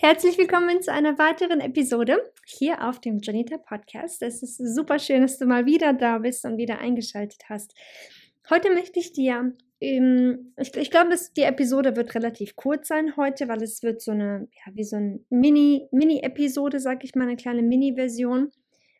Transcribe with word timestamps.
Herzlich 0.00 0.38
willkommen 0.38 0.80
zu 0.80 0.92
einer 0.92 1.18
weiteren 1.18 1.58
Episode 1.58 2.18
hier 2.46 2.86
auf 2.88 3.00
dem 3.00 3.18
Janita 3.20 3.58
Podcast. 3.58 4.22
Es 4.22 4.44
ist 4.44 4.58
super 4.76 5.00
schön, 5.00 5.22
dass 5.22 5.40
du 5.40 5.44
mal 5.44 5.66
wieder 5.66 5.92
da 5.92 6.18
bist 6.18 6.44
und 6.44 6.56
wieder 6.56 6.78
eingeschaltet 6.78 7.40
hast. 7.48 7.74
Heute 8.48 8.72
möchte 8.72 9.00
ich 9.00 9.12
dir, 9.12 9.56
ähm, 9.80 10.54
ich, 10.56 10.72
ich 10.76 10.92
glaube, 10.92 11.16
die 11.36 11.42
Episode 11.42 11.96
wird 11.96 12.14
relativ 12.14 12.54
kurz 12.54 12.86
sein 12.86 13.16
heute, 13.16 13.48
weil 13.48 13.60
es 13.60 13.82
wird 13.82 14.00
so 14.00 14.12
eine, 14.12 14.46
ja, 14.64 14.72
wie 14.72 14.84
so 14.84 14.94
eine 14.94 15.18
Mini, 15.30 15.88
Mini-Episode, 15.90 16.78
sag 16.78 17.02
ich 17.02 17.16
mal, 17.16 17.24
eine 17.24 17.34
kleine 17.34 17.62
Mini-Version, 17.62 18.52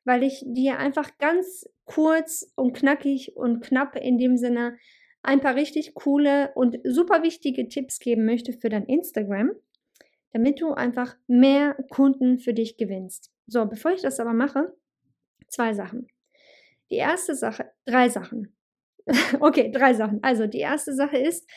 weil 0.05 0.25
ich 0.25 0.43
dir 0.49 0.79
einfach 0.79 1.17
ganz 1.19 1.65
kurz 1.85 2.51
und 2.57 2.77
knackig 2.77 3.37
und 3.37 3.61
knapp 3.61 3.95
in 3.95 4.19
dem 4.19 4.37
Sinne 4.37 4.77
ein 5.23 5.41
paar 5.41 5.55
richtig 5.55 5.95
coole 5.95 6.51
und 6.57 6.79
super 6.83 7.23
wichtige 7.23 7.69
Tipps 7.69 8.01
geben 8.01 8.25
möchte 8.25 8.53
für 8.53 8.69
dein 8.69 8.87
Instagram 8.87 9.53
damit 10.33 10.61
du 10.61 10.73
einfach 10.73 11.17
mehr 11.27 11.75
Kunden 11.91 12.39
für 12.39 12.55
dich 12.55 12.77
gewinnst. 12.77 13.33
So, 13.47 13.67
bevor 13.67 13.93
ich 13.93 14.03
das 14.03 14.21
aber 14.21 14.33
mache, 14.33 14.75
zwei 15.48 15.73
Sachen. 15.73 16.09
Die 16.91 16.97
erste 16.97 17.34
Sache, 17.34 17.71
drei 17.84 18.09
Sachen. 18.09 18.56
okay, 19.41 19.71
drei 19.71 19.95
Sachen. 19.95 20.23
Also 20.23 20.47
die 20.47 20.59
erste 20.59 20.95
Sache 20.95 21.19
ist, 21.19 21.49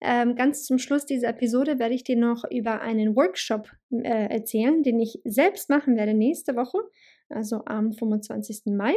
ähm, 0.00 0.36
ganz 0.36 0.64
zum 0.64 0.78
Schluss 0.78 1.06
dieser 1.06 1.28
Episode 1.28 1.78
werde 1.78 1.94
ich 1.94 2.04
dir 2.04 2.16
noch 2.16 2.44
über 2.50 2.80
einen 2.80 3.16
Workshop 3.16 3.68
äh, 3.90 4.28
erzählen, 4.28 4.82
den 4.82 5.00
ich 5.00 5.20
selbst 5.24 5.70
machen 5.70 5.96
werde 5.96 6.14
nächste 6.14 6.54
Woche, 6.54 6.78
also 7.28 7.62
am 7.66 7.92
25. 7.92 8.66
Mai 8.66 8.96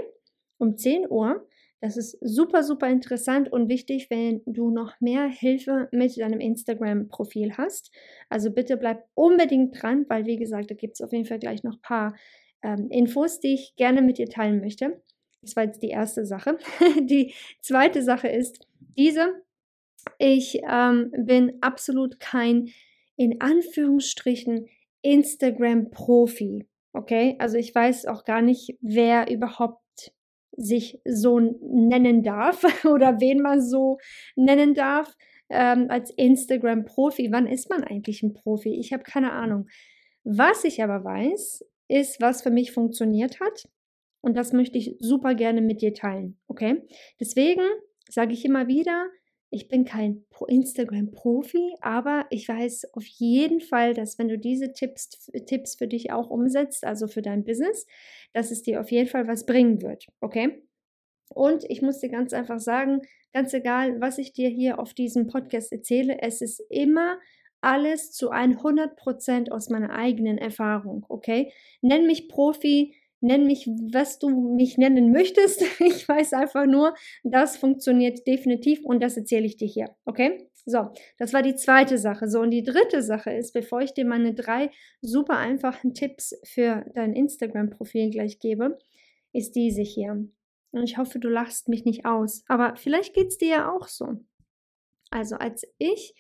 um 0.58 0.78
10 0.78 1.09
Uhr. 1.09 1.48
Das 1.82 1.98
ist 1.98 2.16
super, 2.22 2.62
super 2.62 2.88
interessant 2.88 3.52
und 3.52 3.68
wichtig, 3.68 4.12
wenn 4.12 4.44
du 4.46 4.70
noch 4.70 5.02
mehr 5.02 5.28
Hilfe 5.28 5.90
mit 5.92 6.16
deinem 6.16 6.40
Instagram-Profil 6.40 7.58
hast. 7.58 7.92
Also 8.30 8.52
bitte 8.52 8.78
bleib 8.78 9.04
unbedingt 9.16 9.82
dran, 9.82 10.06
weil 10.08 10.28
wie 10.28 10.38
gesagt, 10.38 10.70
da 10.70 10.76
gibt 10.76 10.94
es 10.94 11.02
auf 11.02 11.12
jeden 11.12 11.26
Fall 11.26 11.40
gleich 11.40 11.64
noch 11.64 11.74
ein 11.74 11.82
paar 11.82 12.16
ähm, 12.62 12.88
Infos, 12.92 13.40
die 13.40 13.56
ich 13.56 13.76
gerne 13.78 14.04
mit 14.04 14.20
dir 14.20 14.30
teilen 14.30 14.62
möchte. 14.62 15.02
Das 15.42 15.56
war 15.56 15.64
jetzt 15.64 15.82
die 15.82 15.90
erste 15.90 16.24
Sache. 16.24 16.59
die 17.02 17.34
zweite 17.62 18.04
Sache 18.04 18.28
ist 18.28 18.68
diese. 18.96 19.42
Ich 20.19 20.62
ähm, 20.69 21.12
bin 21.18 21.58
absolut 21.62 22.19
kein, 22.19 22.69
in 23.16 23.42
Anführungsstrichen, 23.42 24.68
Instagram-Profi. 25.02 26.68
Okay, 26.94 27.38
also 27.40 27.58
ich 27.58 27.74
weiß 27.74 28.06
auch 28.06 28.24
gar 28.24 28.42
nicht, 28.42 28.78
wer 28.81 29.31
überhaupt 29.31 29.81
sich 30.57 31.00
so 31.06 31.39
nennen 31.39 32.23
darf 32.23 32.63
oder 32.85 33.19
wen 33.19 33.41
man 33.41 33.62
so 33.62 33.97
nennen 34.35 34.73
darf 34.73 35.16
ähm, 35.50 35.88
als 35.89 36.12
Instagram-Profi. 36.12 37.31
Wann 37.31 37.47
ist 37.47 37.69
man 37.69 37.84
eigentlich 37.84 38.23
ein 38.23 38.34
Profi? 38.34 38.79
Ich 38.79 38.94
habe 38.94 39.03
keine 39.03 39.34
Ahnung. 39.34 39.67
Was 40.23 40.63
ich 40.63 40.84
aber 40.84 41.03
weiß, 41.03 41.66
ist, 41.88 42.22
was 42.22 42.41
für 42.41 42.51
mich 42.51 42.72
funktioniert 42.72 43.39
hat. 43.39 43.67
Und 44.22 44.38
das 44.38 44.53
möchte 44.53 44.78
ich 44.78 44.95
super 45.00 45.35
gerne 45.35 45.62
mit 45.62 45.81
dir 45.81 45.94
teilen. 45.94 46.39
Okay? 46.47 46.83
Deswegen 47.19 47.63
sage 48.07 48.33
ich 48.33 48.45
immer 48.45 48.68
wieder, 48.68 49.07
ich 49.51 49.67
bin 49.67 49.84
kein 49.84 50.25
Instagram-Profi, 50.47 51.75
aber 51.81 52.25
ich 52.29 52.47
weiß 52.47 52.94
auf 52.94 53.06
jeden 53.06 53.59
Fall, 53.59 53.94
dass 53.94 54.17
wenn 54.17 54.29
du 54.29 54.38
diese 54.38 54.72
Tipps, 54.72 55.29
Tipps 55.45 55.75
für 55.75 55.88
dich 55.88 56.12
auch 56.12 56.29
umsetzt, 56.29 56.85
also 56.85 57.07
für 57.07 57.22
dein 57.22 57.44
Business, 57.44 57.85
dass 58.34 58.50
es 58.50 58.63
dir 58.63 58.79
auf 58.79 58.89
jeden 58.91 59.09
Fall 59.09 59.28
was 59.28 59.45
bringen 59.45 59.81
wird. 59.81 60.07
Okay? 60.22 60.63
Und 61.34 61.66
ich 61.69 61.81
muss 61.81 62.00
dir 62.00 62.09
ganz 62.09 62.34
einfach 62.34 62.59
sagen, 62.59 63.01
ganz 63.34 63.53
egal, 63.53 64.00
was 64.00 64.17
ich 64.17 64.31
dir 64.31 64.50
hier 64.50 64.79
auf 64.79 64.94
diesem 64.94 65.28
Podcast 65.28 65.72
erzähle, 65.73 66.22
es 66.22 66.41
ist 66.41 66.62
immer 66.69 67.19
alles 67.59 68.12
zu 68.12 68.31
100% 68.31 69.51
aus 69.51 69.69
meiner 69.69 69.91
eigenen 69.91 70.38
Erfahrung, 70.38 71.06
okay? 71.09 71.51
Nenn 71.81 72.07
mich 72.07 72.28
Profi, 72.28 72.95
nenn 73.22 73.46
mich, 73.46 73.68
was 73.68 74.20
du 74.20 74.30
mich 74.30 74.78
nennen 74.78 75.12
möchtest. 75.12 75.64
Ich 75.80 76.08
weiß 76.08 76.34
einfach 76.34 76.66
nur, 76.66 76.96
das 77.24 77.58
funktioniert 77.58 78.26
definitiv 78.28 78.84
und 78.84 79.02
das 79.02 79.18
erzähle 79.18 79.46
ich 79.46 79.58
dir 79.58 79.68
hier. 79.68 79.96
Okay? 80.06 80.50
So, 80.66 80.90
das 81.18 81.34
war 81.34 81.42
die 81.42 81.56
zweite 81.56 81.98
Sache. 81.98 82.30
So, 82.30 82.40
und 82.42 82.52
die 82.52 82.64
dritte 82.64 83.02
Sache 83.02 83.31
ist, 83.31 83.54
bevor 83.54 83.81
ich 83.81 83.94
dir 83.94 84.06
meine 84.06 84.34
drei 84.34 84.70
super 85.02 85.38
einfachen 85.38 85.94
Tipps 85.94 86.36
für 86.44 86.86
dein 86.94 87.14
Instagram-Profil 87.14 88.12
gleich 88.12 88.40
gebe, 88.40 88.78
ist 89.34 89.56
diese 89.56 89.81
hier. 89.81 90.28
Und 90.72 90.84
ich 90.84 90.98
hoffe, 90.98 91.20
du 91.20 91.30
lachst 91.30 91.68
mich 91.68 91.86
nicht 91.86 92.06
aus. 92.06 92.44
Aber 92.48 92.76
vielleicht 92.76 93.14
geht 93.14 93.28
es 93.28 93.38
dir 93.38 93.50
ja 93.50 93.72
auch 93.72 93.88
so. 93.88 94.20
Also, 95.10 95.36
als 95.36 95.68
ich 95.78 96.16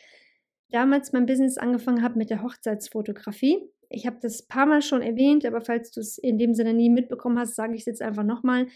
damals 0.69 1.13
mein 1.13 1.25
Business 1.25 1.57
angefangen 1.57 2.03
habe 2.03 2.17
mit 2.17 2.29
der 2.29 2.41
Hochzeitsfotografie, 2.41 3.59
ich 3.91 4.05
habe 4.05 4.17
das 4.21 4.43
ein 4.43 4.47
paar 4.47 4.65
Mal 4.65 4.81
schon 4.81 5.01
erwähnt, 5.01 5.45
aber 5.45 5.61
falls 5.61 5.91
du 5.91 5.99
es 5.99 6.17
in 6.17 6.37
dem 6.37 6.53
Sinne 6.53 6.73
nie 6.73 6.89
mitbekommen 6.89 7.37
hast, 7.37 7.55
sage 7.55 7.75
ich 7.75 7.81
es 7.81 7.85
jetzt 7.85 8.01
einfach 8.01 8.23
nochmal. 8.23 8.67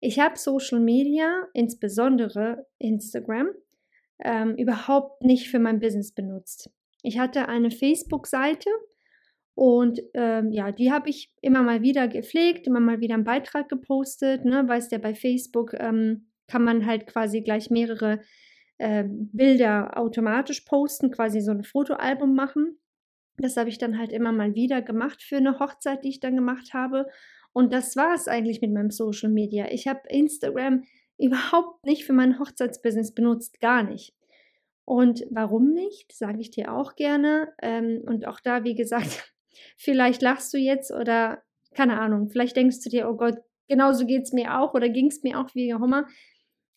Ich 0.00 0.18
habe 0.18 0.38
Social 0.38 0.80
Media, 0.80 1.46
insbesondere 1.52 2.66
Instagram, 2.78 3.48
ähm, 4.22 4.54
überhaupt 4.56 5.24
nicht 5.24 5.48
für 5.48 5.58
mein 5.58 5.80
Business 5.80 6.12
benutzt. 6.12 6.70
Ich 7.02 7.18
hatte 7.18 7.48
eine 7.48 7.70
Facebook-Seite 7.70 8.70
und 9.54 10.00
ähm, 10.14 10.52
ja, 10.52 10.72
die 10.72 10.90
habe 10.90 11.10
ich 11.10 11.32
immer 11.42 11.62
mal 11.62 11.82
wieder 11.82 12.08
gepflegt, 12.08 12.66
immer 12.66 12.80
mal 12.80 13.00
wieder 13.00 13.14
einen 13.14 13.24
Beitrag 13.24 13.68
gepostet. 13.68 14.44
Ne? 14.44 14.66
Weißt 14.66 14.92
ja, 14.92 14.98
bei 14.98 15.14
Facebook 15.14 15.74
ähm, 15.74 16.30
kann 16.46 16.64
man 16.64 16.86
halt 16.86 17.06
quasi 17.06 17.42
gleich 17.42 17.70
mehrere 17.70 18.20
äh, 18.78 19.04
Bilder 19.06 19.98
automatisch 19.98 20.62
posten, 20.62 21.10
quasi 21.10 21.40
so 21.40 21.50
ein 21.50 21.64
Fotoalbum 21.64 22.34
machen. 22.34 22.79
Das 23.42 23.56
habe 23.56 23.68
ich 23.68 23.78
dann 23.78 23.98
halt 23.98 24.12
immer 24.12 24.32
mal 24.32 24.54
wieder 24.54 24.82
gemacht 24.82 25.22
für 25.22 25.36
eine 25.36 25.58
Hochzeit, 25.58 26.04
die 26.04 26.10
ich 26.10 26.20
dann 26.20 26.36
gemacht 26.36 26.74
habe. 26.74 27.06
Und 27.52 27.72
das 27.72 27.96
war 27.96 28.14
es 28.14 28.28
eigentlich 28.28 28.60
mit 28.60 28.72
meinem 28.72 28.90
Social 28.90 29.30
Media. 29.30 29.66
Ich 29.70 29.88
habe 29.88 30.00
Instagram 30.08 30.84
überhaupt 31.18 31.84
nicht 31.84 32.04
für 32.04 32.12
mein 32.12 32.38
Hochzeitsbusiness 32.38 33.12
benutzt, 33.14 33.60
gar 33.60 33.82
nicht. 33.82 34.14
Und 34.84 35.24
warum 35.30 35.72
nicht, 35.72 36.12
sage 36.12 36.40
ich 36.40 36.50
dir 36.50 36.72
auch 36.72 36.96
gerne. 36.96 37.52
Ähm, 37.62 38.02
und 38.06 38.26
auch 38.26 38.40
da, 38.40 38.64
wie 38.64 38.74
gesagt, 38.74 39.32
vielleicht 39.76 40.22
lachst 40.22 40.52
du 40.54 40.58
jetzt 40.58 40.90
oder 40.90 41.42
keine 41.74 42.00
Ahnung, 42.00 42.28
vielleicht 42.28 42.56
denkst 42.56 42.80
du 42.82 42.90
dir, 42.90 43.08
oh 43.08 43.14
Gott, 43.14 43.38
genauso 43.68 44.06
geht 44.06 44.22
es 44.24 44.32
mir 44.32 44.58
auch 44.58 44.74
oder 44.74 44.88
ging 44.88 45.06
es 45.06 45.22
mir 45.22 45.38
auch 45.38 45.54
wie 45.54 45.72
Hummer. 45.74 46.06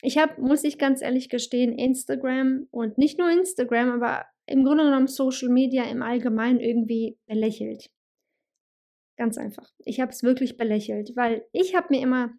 Ich 0.01 0.17
habe, 0.17 0.39
muss 0.41 0.63
ich 0.63 0.77
ganz 0.77 1.01
ehrlich 1.01 1.29
gestehen, 1.29 1.77
Instagram 1.77 2.67
und 2.71 2.97
nicht 2.97 3.17
nur 3.17 3.29
Instagram, 3.29 3.91
aber 3.91 4.25
im 4.45 4.63
Grunde 4.63 4.83
genommen 4.83 5.07
Social 5.07 5.49
Media 5.49 5.83
im 5.85 6.01
Allgemeinen 6.01 6.59
irgendwie 6.59 7.17
belächelt. 7.25 7.89
Ganz 9.17 9.37
einfach. 9.37 9.71
Ich 9.85 9.99
habe 9.99 10.11
es 10.11 10.23
wirklich 10.23 10.57
belächelt, 10.57 11.15
weil 11.15 11.45
ich 11.51 11.75
habe 11.75 11.87
mir 11.91 12.01
immer 12.01 12.33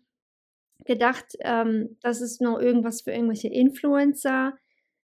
gedacht, 0.85 1.27
ähm, 1.41 1.97
das 2.03 2.21
ist 2.21 2.41
nur 2.41 2.61
irgendwas 2.61 3.03
für 3.03 3.13
irgendwelche 3.13 3.49
Influencer, 3.49 4.55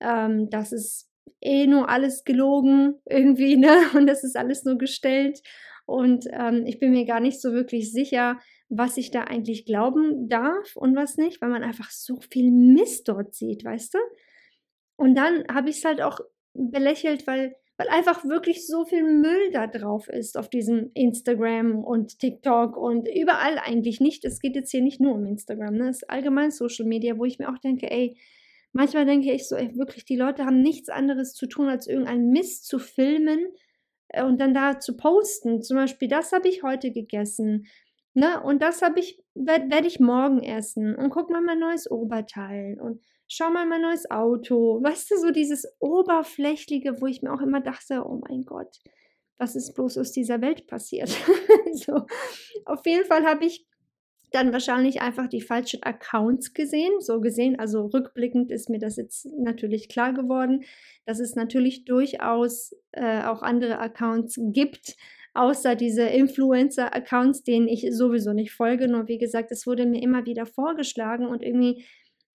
ähm, 0.00 0.50
das 0.50 0.72
ist 0.72 1.08
eh 1.40 1.66
nur 1.66 1.88
alles 1.88 2.24
gelogen 2.24 3.00
irgendwie, 3.08 3.56
ne? 3.56 3.76
Und 3.94 4.06
das 4.06 4.24
ist 4.24 4.36
alles 4.36 4.64
nur 4.64 4.76
gestellt. 4.76 5.40
Und 5.86 6.26
ähm, 6.32 6.64
ich 6.66 6.78
bin 6.78 6.92
mir 6.92 7.04
gar 7.04 7.20
nicht 7.20 7.40
so 7.40 7.52
wirklich 7.52 7.92
sicher, 7.92 8.38
was 8.68 8.96
ich 8.96 9.10
da 9.10 9.24
eigentlich 9.24 9.66
glauben 9.66 10.28
darf 10.28 10.76
und 10.76 10.96
was 10.96 11.16
nicht, 11.16 11.42
weil 11.42 11.50
man 11.50 11.62
einfach 11.62 11.90
so 11.90 12.18
viel 12.30 12.50
Mist 12.50 13.08
dort 13.08 13.34
sieht, 13.34 13.64
weißt 13.64 13.94
du? 13.94 13.98
Und 14.96 15.14
dann 15.14 15.44
habe 15.52 15.68
ich 15.68 15.78
es 15.78 15.84
halt 15.84 16.00
auch 16.00 16.20
belächelt, 16.54 17.26
weil, 17.26 17.56
weil 17.76 17.88
einfach 17.88 18.24
wirklich 18.24 18.66
so 18.66 18.84
viel 18.84 19.02
Müll 19.04 19.50
da 19.52 19.66
drauf 19.66 20.08
ist 20.08 20.36
auf 20.36 20.48
diesem 20.48 20.90
Instagram 20.94 21.84
und 21.84 22.18
TikTok 22.18 22.76
und 22.76 23.08
überall 23.08 23.58
eigentlich 23.58 24.00
nicht. 24.00 24.24
Es 24.24 24.40
geht 24.40 24.54
jetzt 24.54 24.70
hier 24.70 24.82
nicht 24.82 25.00
nur 25.00 25.14
um 25.14 25.26
Instagram, 25.26 25.74
ne? 25.74 25.88
es 25.88 26.02
ist 26.02 26.10
allgemein 26.10 26.50
Social 26.50 26.86
Media, 26.86 27.18
wo 27.18 27.24
ich 27.24 27.38
mir 27.38 27.48
auch 27.48 27.58
denke, 27.58 27.90
ey, 27.90 28.16
manchmal 28.72 29.06
denke 29.06 29.32
ich 29.32 29.48
so, 29.48 29.56
ey, 29.56 29.76
wirklich, 29.76 30.04
die 30.04 30.16
Leute 30.16 30.44
haben 30.44 30.60
nichts 30.60 30.88
anderes 30.88 31.34
zu 31.34 31.46
tun, 31.46 31.68
als 31.68 31.86
irgendeinen 31.86 32.30
Mist 32.30 32.66
zu 32.66 32.78
filmen 32.78 33.48
äh, 34.08 34.24
und 34.24 34.40
dann 34.40 34.54
da 34.54 34.78
zu 34.78 34.96
posten. 34.96 35.62
Zum 35.62 35.76
Beispiel, 35.76 36.08
das 36.08 36.32
habe 36.32 36.48
ich 36.48 36.62
heute 36.62 36.92
gegessen. 36.92 37.66
Ne? 38.14 38.42
Und 38.42 38.62
das 38.62 38.82
habe 38.82 39.00
ich, 39.00 39.22
werde 39.34 39.70
werd 39.70 39.86
ich 39.86 40.00
morgen 40.00 40.42
essen. 40.42 40.94
Und 40.94 41.10
guck 41.10 41.30
mal 41.30 41.42
mein 41.42 41.58
neues 41.58 41.90
Oberteil. 41.90 42.78
Und 42.80 43.00
schau 43.34 43.50
mal 43.50 43.66
mein 43.66 43.80
neues 43.80 44.10
Auto. 44.10 44.82
Weißt 44.82 45.10
du, 45.10 45.16
so 45.16 45.30
dieses 45.30 45.66
Oberflächliche, 45.78 47.00
wo 47.00 47.06
ich 47.06 47.22
mir 47.22 47.32
auch 47.32 47.40
immer 47.40 47.60
dachte, 47.60 48.04
oh 48.04 48.20
mein 48.28 48.44
Gott, 48.44 48.78
was 49.38 49.56
ist 49.56 49.74
bloß 49.74 49.98
aus 49.98 50.12
dieser 50.12 50.42
Welt 50.42 50.66
passiert? 50.66 51.08
so, 51.72 52.06
auf 52.66 52.84
jeden 52.84 53.06
Fall 53.06 53.24
habe 53.24 53.46
ich 53.46 53.66
dann 54.32 54.52
wahrscheinlich 54.52 55.00
einfach 55.00 55.28
die 55.28 55.40
falschen 55.40 55.82
Accounts 55.82 56.52
gesehen, 56.52 56.92
so 57.00 57.20
gesehen. 57.20 57.58
Also 57.58 57.86
rückblickend 57.86 58.50
ist 58.50 58.68
mir 58.68 58.78
das 58.78 58.96
jetzt 58.96 59.26
natürlich 59.38 59.88
klar 59.88 60.12
geworden, 60.12 60.64
dass 61.06 61.18
es 61.18 61.34
natürlich 61.34 61.84
durchaus 61.84 62.74
äh, 62.92 63.24
auch 63.24 63.42
andere 63.42 63.78
Accounts 63.78 64.38
gibt, 64.38 64.96
außer 65.34 65.74
diese 65.74 66.02
Influencer-Accounts, 66.02 67.42
denen 67.42 67.68
ich 67.68 67.86
sowieso 67.92 68.32
nicht 68.32 68.52
folge. 68.52 68.88
Nur 68.88 69.08
wie 69.08 69.18
gesagt, 69.18 69.50
es 69.52 69.66
wurde 69.66 69.86
mir 69.86 70.02
immer 70.02 70.26
wieder 70.26 70.46
vorgeschlagen 70.46 71.26
und 71.26 71.42
irgendwie 71.42 71.84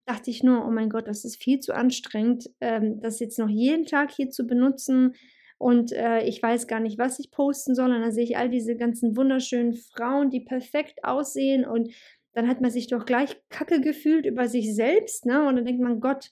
dachte 0.06 0.30
ich 0.30 0.42
nur, 0.42 0.64
oh 0.64 0.70
mein 0.70 0.88
Gott, 0.88 1.08
das 1.08 1.24
ist 1.24 1.42
viel 1.42 1.60
zu 1.60 1.74
anstrengend, 1.74 2.48
ähm, 2.60 3.00
das 3.00 3.20
jetzt 3.20 3.38
noch 3.38 3.48
jeden 3.48 3.86
Tag 3.86 4.12
hier 4.12 4.30
zu 4.30 4.46
benutzen. 4.46 5.14
Und 5.58 5.92
äh, 5.92 6.22
ich 6.22 6.42
weiß 6.42 6.66
gar 6.66 6.80
nicht, 6.80 6.98
was 6.98 7.18
ich 7.18 7.30
posten 7.30 7.74
soll. 7.74 7.92
Und 7.92 8.00
dann 8.00 8.12
sehe 8.12 8.24
ich 8.24 8.36
all 8.36 8.48
diese 8.48 8.76
ganzen 8.76 9.16
wunderschönen 9.16 9.74
Frauen, 9.74 10.30
die 10.30 10.40
perfekt 10.40 11.04
aussehen. 11.04 11.66
Und 11.66 11.92
dann 12.34 12.48
hat 12.48 12.60
man 12.60 12.70
sich 12.70 12.86
doch 12.86 13.04
gleich 13.04 13.36
kacke 13.48 13.80
gefühlt 13.80 14.26
über 14.26 14.48
sich 14.48 14.74
selbst. 14.74 15.26
Ne? 15.26 15.46
Und 15.46 15.56
dann 15.56 15.64
denkt 15.64 15.82
man, 15.82 16.00
Gott, 16.00 16.30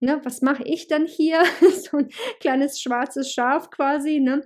ne, 0.00 0.20
was 0.24 0.42
mache 0.42 0.64
ich 0.64 0.88
dann 0.88 1.06
hier? 1.06 1.42
so 1.90 1.98
ein 1.98 2.08
kleines 2.40 2.80
schwarzes 2.80 3.32
Schaf 3.32 3.70
quasi. 3.70 4.20
Ne? 4.20 4.42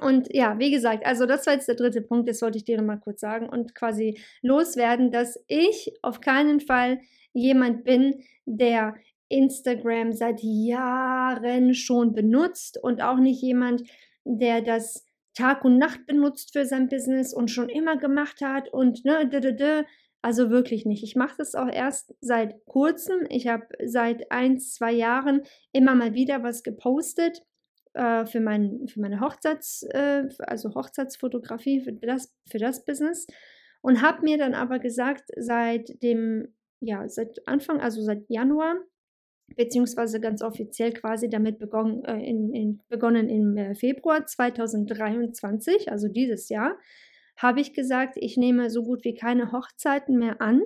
Und 0.00 0.28
ja, 0.34 0.58
wie 0.58 0.70
gesagt, 0.70 1.06
also 1.06 1.24
das 1.24 1.46
war 1.46 1.54
jetzt 1.54 1.68
der 1.68 1.74
dritte 1.74 2.02
Punkt, 2.02 2.28
das 2.28 2.42
wollte 2.42 2.58
ich 2.58 2.64
dir 2.64 2.80
mal 2.82 3.00
kurz 3.00 3.20
sagen 3.20 3.48
und 3.48 3.74
quasi 3.74 4.20
loswerden, 4.42 5.10
dass 5.10 5.42
ich 5.46 5.94
auf 6.02 6.20
keinen 6.20 6.60
Fall 6.60 7.00
jemand 7.36 7.84
bin, 7.84 8.22
der 8.46 8.94
Instagram 9.28 10.12
seit 10.12 10.40
Jahren 10.42 11.74
schon 11.74 12.12
benutzt 12.14 12.78
und 12.82 13.02
auch 13.02 13.18
nicht 13.18 13.42
jemand, 13.42 13.82
der 14.24 14.62
das 14.62 15.04
Tag 15.34 15.64
und 15.64 15.78
Nacht 15.78 16.06
benutzt 16.06 16.52
für 16.52 16.64
sein 16.64 16.88
Business 16.88 17.34
und 17.34 17.50
schon 17.50 17.68
immer 17.68 17.96
gemacht 17.96 18.40
hat 18.40 18.72
und 18.72 19.04
ne, 19.04 19.28
also 20.22 20.50
wirklich 20.50 20.86
nicht. 20.86 21.04
Ich 21.04 21.14
mache 21.14 21.36
das 21.38 21.54
auch 21.54 21.68
erst 21.68 22.14
seit 22.20 22.64
kurzem. 22.64 23.26
Ich 23.28 23.46
habe 23.46 23.66
seit 23.84 24.32
ein, 24.32 24.58
zwei 24.58 24.92
Jahren 24.92 25.42
immer 25.72 25.94
mal 25.94 26.14
wieder 26.14 26.42
was 26.42 26.62
gepostet 26.62 27.42
äh, 27.92 28.26
für, 28.26 28.40
mein, 28.40 28.88
für 28.88 29.00
meine 29.00 29.20
Hochzeits, 29.20 29.84
äh, 29.90 30.24
also 30.38 30.74
Hochzeitsfotografie, 30.74 31.80
für 31.80 31.92
das, 31.92 32.34
für 32.50 32.58
das 32.58 32.84
Business. 32.84 33.26
Und 33.82 34.02
habe 34.02 34.22
mir 34.22 34.36
dann 34.36 34.54
aber 34.54 34.80
gesagt, 34.80 35.30
seit 35.36 36.02
dem, 36.02 36.55
ja, 36.80 37.08
seit 37.08 37.46
Anfang, 37.46 37.80
also 37.80 38.02
seit 38.02 38.28
Januar, 38.28 38.76
beziehungsweise 39.54 40.20
ganz 40.20 40.42
offiziell 40.42 40.92
quasi 40.92 41.28
damit 41.28 41.58
begonnen, 41.58 42.04
äh, 42.04 42.18
in, 42.18 42.52
in, 42.52 42.80
begonnen 42.88 43.28
im 43.28 43.56
äh, 43.56 43.74
Februar 43.74 44.26
2023, 44.26 45.90
also 45.90 46.08
dieses 46.08 46.48
Jahr, 46.48 46.78
habe 47.36 47.60
ich 47.60 47.74
gesagt, 47.74 48.16
ich 48.16 48.36
nehme 48.36 48.70
so 48.70 48.82
gut 48.82 49.04
wie 49.04 49.14
keine 49.14 49.52
Hochzeiten 49.52 50.18
mehr 50.18 50.40
an, 50.40 50.62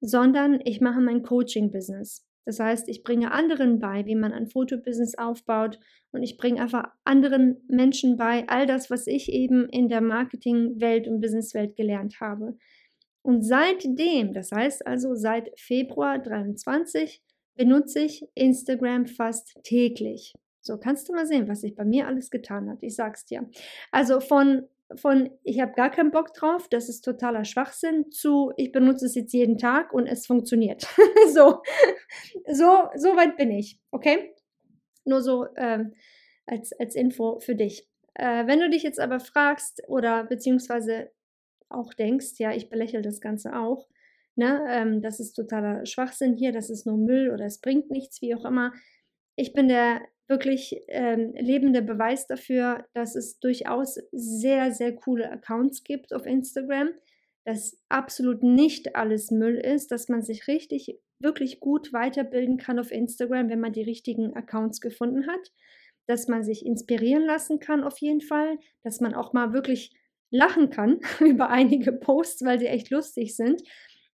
sondern 0.00 0.60
ich 0.64 0.80
mache 0.80 1.00
mein 1.00 1.22
Coaching-Business. 1.22 2.26
Das 2.46 2.60
heißt, 2.60 2.88
ich 2.88 3.02
bringe 3.02 3.32
anderen 3.32 3.78
bei, 3.78 4.04
wie 4.04 4.14
man 4.14 4.32
ein 4.32 4.46
Fotobusiness 4.46 5.16
aufbaut 5.16 5.80
und 6.12 6.22
ich 6.22 6.36
bringe 6.36 6.60
einfach 6.60 6.84
anderen 7.04 7.64
Menschen 7.68 8.16
bei 8.16 8.46
all 8.48 8.66
das, 8.66 8.90
was 8.90 9.06
ich 9.06 9.32
eben 9.32 9.68
in 9.70 9.88
der 9.88 10.02
Marketingwelt 10.02 11.08
und 11.08 11.20
Businesswelt 11.20 11.74
gelernt 11.74 12.20
habe. 12.20 12.58
Und 13.24 13.42
seitdem, 13.42 14.34
das 14.34 14.52
heißt 14.52 14.86
also 14.86 15.14
seit 15.14 15.58
Februar 15.58 16.18
23, 16.18 17.22
benutze 17.56 18.00
ich 18.00 18.26
Instagram 18.34 19.06
fast 19.06 19.54
täglich. 19.62 20.34
So 20.60 20.78
kannst 20.78 21.08
du 21.08 21.14
mal 21.14 21.26
sehen, 21.26 21.48
was 21.48 21.62
sich 21.62 21.74
bei 21.74 21.84
mir 21.84 22.06
alles 22.06 22.30
getan 22.30 22.68
hat. 22.68 22.78
Ich 22.82 22.94
sag's 22.94 23.24
dir. 23.24 23.48
Also 23.90 24.20
von 24.20 24.68
von 24.96 25.30
ich 25.42 25.60
habe 25.60 25.72
gar 25.72 25.90
keinen 25.90 26.10
Bock 26.10 26.34
drauf, 26.34 26.68
das 26.68 26.90
ist 26.90 27.00
totaler 27.00 27.46
Schwachsinn, 27.46 28.10
zu 28.10 28.52
ich 28.58 28.70
benutze 28.70 29.06
es 29.06 29.14
jetzt 29.14 29.32
jeden 29.32 29.56
Tag 29.56 29.94
und 29.94 30.06
es 30.06 30.26
funktioniert. 30.26 30.86
so, 31.32 31.62
so, 32.46 32.88
so 32.94 33.16
weit 33.16 33.38
bin 33.38 33.50
ich, 33.50 33.80
okay? 33.90 34.34
Nur 35.06 35.22
so 35.22 35.46
ähm, 35.56 35.94
als, 36.44 36.72
als 36.78 36.94
Info 36.94 37.40
für 37.40 37.54
dich. 37.54 37.88
Äh, 38.12 38.46
wenn 38.46 38.60
du 38.60 38.68
dich 38.68 38.82
jetzt 38.82 39.00
aber 39.00 39.20
fragst 39.20 39.82
oder 39.88 40.24
beziehungsweise 40.24 41.10
auch 41.76 41.94
denkst, 41.94 42.38
ja, 42.38 42.52
ich 42.52 42.68
belächle 42.68 43.02
das 43.02 43.20
Ganze 43.20 43.56
auch, 43.56 43.88
ne, 44.36 44.64
ähm, 44.68 45.02
das 45.02 45.20
ist 45.20 45.34
totaler 45.34 45.86
Schwachsinn 45.86 46.34
hier, 46.34 46.52
das 46.52 46.70
ist 46.70 46.86
nur 46.86 46.96
Müll 46.96 47.30
oder 47.30 47.44
es 47.44 47.60
bringt 47.60 47.90
nichts, 47.90 48.20
wie 48.22 48.34
auch 48.34 48.44
immer. 48.44 48.72
Ich 49.36 49.52
bin 49.52 49.68
der 49.68 50.00
wirklich 50.26 50.80
ähm, 50.88 51.34
lebende 51.34 51.82
Beweis 51.82 52.26
dafür, 52.26 52.86
dass 52.94 53.14
es 53.14 53.38
durchaus 53.40 54.00
sehr, 54.12 54.72
sehr 54.72 54.94
coole 54.94 55.30
Accounts 55.30 55.84
gibt 55.84 56.14
auf 56.14 56.24
Instagram, 56.24 56.90
dass 57.44 57.78
absolut 57.88 58.42
nicht 58.42 58.96
alles 58.96 59.30
Müll 59.30 59.56
ist, 59.56 59.90
dass 59.90 60.08
man 60.08 60.22
sich 60.22 60.48
richtig, 60.48 60.98
wirklich 61.18 61.60
gut 61.60 61.92
weiterbilden 61.92 62.56
kann 62.56 62.78
auf 62.78 62.90
Instagram, 62.90 63.50
wenn 63.50 63.60
man 63.60 63.72
die 63.72 63.82
richtigen 63.82 64.34
Accounts 64.34 64.80
gefunden 64.80 65.26
hat, 65.26 65.52
dass 66.06 66.26
man 66.26 66.42
sich 66.42 66.64
inspirieren 66.64 67.24
lassen 67.24 67.60
kann 67.60 67.84
auf 67.84 67.98
jeden 67.98 68.22
Fall, 68.22 68.58
dass 68.82 69.00
man 69.00 69.14
auch 69.14 69.32
mal 69.32 69.52
wirklich 69.52 69.94
lachen 70.34 70.68
kann 70.68 71.00
über 71.20 71.48
einige 71.48 71.92
Posts, 71.92 72.44
weil 72.44 72.58
sie 72.58 72.66
echt 72.66 72.90
lustig 72.90 73.36
sind. 73.36 73.62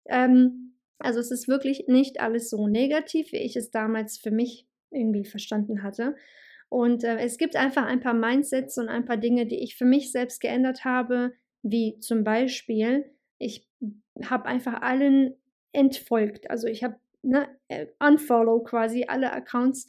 Ähm, 0.09 0.75
also 0.99 1.21
es 1.21 1.31
ist 1.31 1.47
wirklich 1.47 1.85
nicht 1.87 2.21
alles 2.21 2.51
so 2.51 2.67
negativ, 2.67 3.33
wie 3.33 3.39
ich 3.39 3.55
es 3.57 3.71
damals 3.71 4.19
für 4.19 4.33
mich 4.33 4.67
irgendwie 4.91 5.25
verstanden 5.25 5.83
hatte. 5.83 6.17
Und 6.69 7.05
äh, 7.05 7.19
es 7.19 7.39
gibt 7.39 7.57
einfach 7.57 7.87
ein 7.87 8.01
paar 8.01 8.15
Mindsets 8.15 8.79
und 8.79 8.89
ein 8.89 9.05
paar 9.05 9.17
Dinge, 9.17 9.47
die 9.47 9.63
ich 9.63 9.77
für 9.77 9.85
mich 9.85 10.11
selbst 10.11 10.41
geändert 10.41 10.85
habe, 10.85 11.33
wie 11.63 11.99
zum 12.01 12.25
Beispiel, 12.25 13.11
ich 13.39 13.69
habe 14.25 14.47
einfach 14.47 14.83
allen 14.83 15.35
entfolgt. 15.73 16.51
Also 16.51 16.67
ich 16.67 16.83
habe 16.83 16.97
ne, 17.23 17.49
äh, 17.69 17.87
unfollow 18.01 18.65
quasi 18.65 19.05
alle 19.07 19.33
Accounts, 19.33 19.87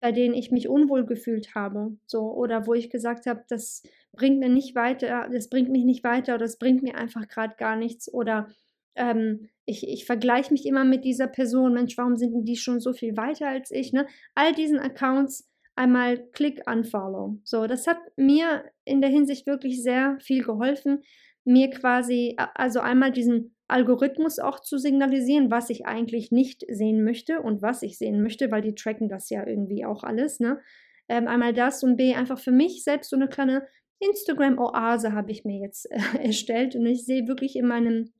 bei 0.00 0.12
denen 0.12 0.34
ich 0.34 0.50
mich 0.50 0.68
unwohl 0.68 1.06
gefühlt 1.06 1.54
habe. 1.54 1.96
So, 2.06 2.32
oder 2.32 2.66
wo 2.66 2.74
ich 2.74 2.90
gesagt 2.90 3.26
habe, 3.26 3.44
das 3.48 3.82
bringt 4.12 4.38
mir 4.38 4.48
nicht 4.48 4.74
weiter, 4.74 5.28
das 5.32 5.48
bringt 5.48 5.70
mich 5.70 5.84
nicht 5.84 6.04
weiter 6.04 6.34
oder 6.34 6.44
das 6.44 6.58
bringt 6.58 6.82
mir 6.82 6.96
einfach 6.96 7.28
gerade 7.28 7.54
gar 7.56 7.76
nichts. 7.76 8.12
Oder 8.12 8.48
ähm, 8.94 9.48
ich, 9.64 9.88
ich 9.88 10.04
vergleiche 10.04 10.52
mich 10.52 10.66
immer 10.66 10.84
mit 10.84 11.04
dieser 11.04 11.28
Person, 11.28 11.74
Mensch, 11.74 11.96
warum 11.96 12.16
sind 12.16 12.44
die 12.44 12.56
schon 12.56 12.80
so 12.80 12.92
viel 12.92 13.16
weiter 13.16 13.48
als 13.48 13.70
ich? 13.70 13.92
Ne? 13.92 14.06
All 14.34 14.52
diesen 14.52 14.78
Accounts 14.78 15.48
einmal 15.76 16.18
Klick 16.32 16.62
unfollow. 16.66 17.38
So, 17.44 17.66
das 17.66 17.86
hat 17.86 17.98
mir 18.16 18.64
in 18.84 19.00
der 19.00 19.10
Hinsicht 19.10 19.46
wirklich 19.46 19.82
sehr 19.82 20.18
viel 20.20 20.42
geholfen, 20.44 21.02
mir 21.44 21.70
quasi, 21.70 22.36
also 22.54 22.80
einmal 22.80 23.12
diesen 23.12 23.54
Algorithmus 23.66 24.38
auch 24.38 24.60
zu 24.60 24.78
signalisieren, 24.78 25.50
was 25.50 25.70
ich 25.70 25.86
eigentlich 25.86 26.32
nicht 26.32 26.64
sehen 26.68 27.04
möchte 27.04 27.40
und 27.40 27.62
was 27.62 27.82
ich 27.82 27.96
sehen 27.96 28.22
möchte, 28.22 28.50
weil 28.50 28.62
die 28.62 28.74
tracken 28.74 29.08
das 29.08 29.30
ja 29.30 29.46
irgendwie 29.46 29.84
auch 29.84 30.02
alles, 30.02 30.40
ne? 30.40 30.60
Ähm, 31.08 31.26
einmal 31.26 31.52
das 31.52 31.82
und 31.82 31.96
B, 31.96 32.14
einfach 32.14 32.38
für 32.38 32.52
mich 32.52 32.84
selbst 32.84 33.10
so 33.10 33.16
eine 33.16 33.28
kleine 33.28 33.66
Instagram-Oase 34.00 35.12
habe 35.12 35.30
ich 35.30 35.44
mir 35.44 35.60
jetzt 35.60 35.90
äh, 35.90 35.98
erstellt 36.22 36.74
und 36.74 36.86
ich 36.86 37.04
sehe 37.04 37.28
wirklich 37.28 37.56
in 37.56 37.66
meinem 37.66 38.12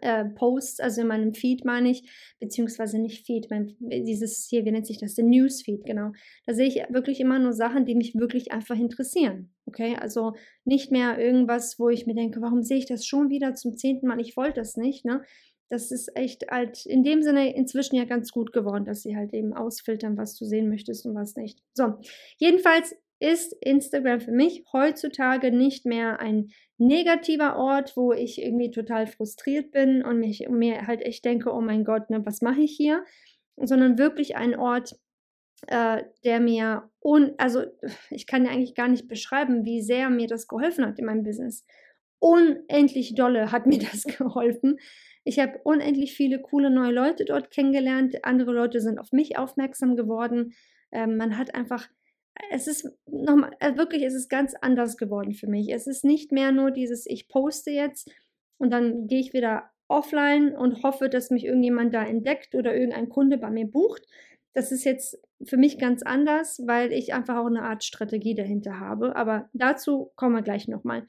äh, 0.00 0.24
Posts, 0.24 0.80
also 0.80 1.00
in 1.00 1.08
meinem 1.08 1.34
Feed 1.34 1.64
meine 1.64 1.90
ich, 1.90 2.08
beziehungsweise 2.38 2.98
nicht 2.98 3.26
Feed, 3.26 3.48
mein, 3.50 3.74
dieses 3.80 4.46
hier, 4.48 4.64
wie 4.64 4.70
nennt 4.70 4.86
sich 4.86 4.98
das, 4.98 5.14
der 5.14 5.24
Newsfeed, 5.24 5.84
genau. 5.84 6.12
Da 6.46 6.54
sehe 6.54 6.68
ich 6.68 6.76
wirklich 6.90 7.20
immer 7.20 7.38
nur 7.38 7.52
Sachen, 7.52 7.86
die 7.86 7.94
mich 7.94 8.14
wirklich 8.14 8.52
einfach 8.52 8.76
interessieren. 8.76 9.52
Okay, 9.66 9.96
also 9.98 10.32
nicht 10.64 10.92
mehr 10.92 11.18
irgendwas, 11.18 11.78
wo 11.78 11.88
ich 11.88 12.06
mir 12.06 12.14
denke, 12.14 12.40
warum 12.40 12.62
sehe 12.62 12.78
ich 12.78 12.86
das 12.86 13.04
schon 13.04 13.30
wieder 13.30 13.54
zum 13.54 13.76
zehnten 13.76 14.06
Mal? 14.06 14.20
Ich 14.20 14.36
wollte 14.36 14.60
das 14.60 14.76
nicht, 14.76 15.04
ne? 15.04 15.22
Das 15.68 15.92
ist 15.92 16.16
echt 16.16 16.50
halt 16.50 16.84
in 16.84 17.04
dem 17.04 17.22
Sinne 17.22 17.54
inzwischen 17.54 17.94
ja 17.94 18.04
ganz 18.04 18.32
gut 18.32 18.52
geworden, 18.52 18.84
dass 18.84 19.02
sie 19.02 19.16
halt 19.16 19.32
eben 19.32 19.52
ausfiltern, 19.52 20.16
was 20.16 20.36
du 20.36 20.44
sehen 20.44 20.68
möchtest 20.68 21.06
und 21.06 21.14
was 21.14 21.36
nicht. 21.36 21.62
So, 21.74 21.94
jedenfalls 22.38 22.96
ist 23.20 23.52
Instagram 23.60 24.20
für 24.20 24.32
mich 24.32 24.64
heutzutage 24.72 25.52
nicht 25.52 25.84
mehr 25.84 26.20
ein 26.20 26.48
negativer 26.78 27.56
Ort, 27.56 27.96
wo 27.96 28.12
ich 28.12 28.42
irgendwie 28.42 28.70
total 28.70 29.06
frustriert 29.06 29.70
bin 29.70 30.02
und 30.02 30.18
mich 30.18 30.48
und 30.48 30.58
mir 30.58 30.86
halt 30.86 31.02
echt 31.02 31.24
denke, 31.24 31.52
oh 31.52 31.60
mein 31.60 31.84
Gott, 31.84 32.08
ne, 32.08 32.24
was 32.24 32.40
mache 32.40 32.62
ich 32.62 32.74
hier? 32.74 33.04
Sondern 33.56 33.98
wirklich 33.98 34.36
ein 34.36 34.58
Ort, 34.58 34.98
äh, 35.66 36.04
der 36.24 36.40
mir, 36.40 36.90
un 37.00 37.34
also 37.36 37.64
ich 38.08 38.26
kann 38.26 38.46
ja 38.46 38.50
eigentlich 38.50 38.74
gar 38.74 38.88
nicht 38.88 39.06
beschreiben, 39.06 39.66
wie 39.66 39.82
sehr 39.82 40.08
mir 40.08 40.26
das 40.26 40.48
geholfen 40.48 40.86
hat 40.86 40.98
in 40.98 41.04
meinem 41.04 41.22
Business. 41.22 41.66
Unendlich 42.18 43.14
dolle 43.14 43.52
hat 43.52 43.66
mir 43.66 43.78
das 43.92 44.04
geholfen. 44.04 44.78
Ich 45.24 45.38
habe 45.38 45.60
unendlich 45.64 46.14
viele 46.14 46.40
coole 46.40 46.70
neue 46.70 46.92
Leute 46.92 47.26
dort 47.26 47.50
kennengelernt. 47.50 48.24
Andere 48.24 48.52
Leute 48.52 48.80
sind 48.80 48.98
auf 48.98 49.12
mich 49.12 49.36
aufmerksam 49.36 49.96
geworden. 49.96 50.54
Ähm, 50.92 51.18
man 51.18 51.36
hat 51.36 51.54
einfach, 51.54 51.88
es 52.50 52.66
ist 52.66 52.88
nochmal, 53.06 53.52
äh, 53.60 53.76
wirklich, 53.76 54.02
es 54.02 54.14
ist 54.14 54.28
ganz 54.28 54.54
anders 54.60 54.96
geworden 54.96 55.34
für 55.34 55.46
mich. 55.46 55.72
Es 55.72 55.86
ist 55.86 56.04
nicht 56.04 56.32
mehr 56.32 56.52
nur 56.52 56.70
dieses, 56.70 57.06
ich 57.06 57.28
poste 57.28 57.70
jetzt 57.70 58.10
und 58.58 58.70
dann 58.70 59.06
gehe 59.06 59.20
ich 59.20 59.32
wieder 59.32 59.70
offline 59.88 60.56
und 60.56 60.82
hoffe, 60.82 61.08
dass 61.08 61.30
mich 61.30 61.44
irgendjemand 61.44 61.92
da 61.92 62.04
entdeckt 62.04 62.54
oder 62.54 62.74
irgendein 62.74 63.08
Kunde 63.08 63.38
bei 63.38 63.50
mir 63.50 63.66
bucht. 63.66 64.06
Das 64.54 64.72
ist 64.72 64.84
jetzt 64.84 65.18
für 65.44 65.56
mich 65.56 65.78
ganz 65.78 66.02
anders, 66.02 66.62
weil 66.66 66.92
ich 66.92 67.12
einfach 67.12 67.36
auch 67.36 67.46
eine 67.46 67.62
Art 67.62 67.84
Strategie 67.84 68.34
dahinter 68.34 68.78
habe. 68.78 69.16
Aber 69.16 69.48
dazu 69.52 70.12
kommen 70.16 70.34
wir 70.34 70.42
gleich 70.42 70.68
nochmal. 70.68 71.06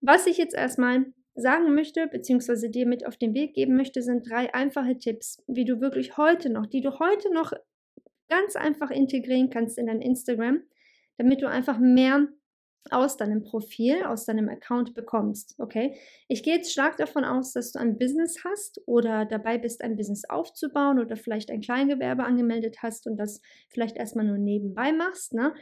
Was 0.00 0.26
ich 0.26 0.38
jetzt 0.38 0.54
erstmal 0.54 1.06
sagen 1.34 1.74
möchte, 1.74 2.06
beziehungsweise 2.06 2.70
dir 2.70 2.86
mit 2.86 3.06
auf 3.06 3.16
den 3.16 3.34
Weg 3.34 3.54
geben 3.54 3.76
möchte, 3.76 4.02
sind 4.02 4.28
drei 4.28 4.54
einfache 4.54 4.98
Tipps, 4.98 5.42
wie 5.46 5.64
du 5.64 5.80
wirklich 5.80 6.16
heute 6.16 6.50
noch, 6.50 6.66
die 6.66 6.80
du 6.80 6.98
heute 6.98 7.32
noch 7.32 7.52
ganz 8.28 8.56
einfach 8.56 8.90
integrieren 8.90 9.50
kannst 9.50 9.78
in 9.78 9.86
dein 9.86 10.00
Instagram, 10.00 10.62
damit 11.18 11.42
du 11.42 11.48
einfach 11.48 11.78
mehr 11.78 12.28
aus 12.90 13.16
deinem 13.16 13.42
Profil, 13.42 14.04
aus 14.04 14.26
deinem 14.26 14.48
Account 14.48 14.94
bekommst. 14.94 15.54
Okay? 15.58 15.96
Ich 16.28 16.42
gehe 16.42 16.56
jetzt 16.56 16.72
stark 16.72 16.96
davon 16.96 17.24
aus, 17.24 17.52
dass 17.52 17.72
du 17.72 17.78
ein 17.78 17.98
Business 17.98 18.44
hast 18.44 18.80
oder 18.86 19.24
dabei 19.24 19.58
bist, 19.58 19.82
ein 19.82 19.96
Business 19.96 20.24
aufzubauen 20.28 20.98
oder 20.98 21.16
vielleicht 21.16 21.50
ein 21.50 21.60
Kleingewerbe 21.60 22.24
angemeldet 22.24 22.78
hast 22.82 23.06
und 23.06 23.16
das 23.16 23.40
vielleicht 23.70 23.96
erstmal 23.96 24.26
nur 24.26 24.38
nebenbei 24.38 24.92
machst. 24.92 25.32
Ne? 25.32 25.54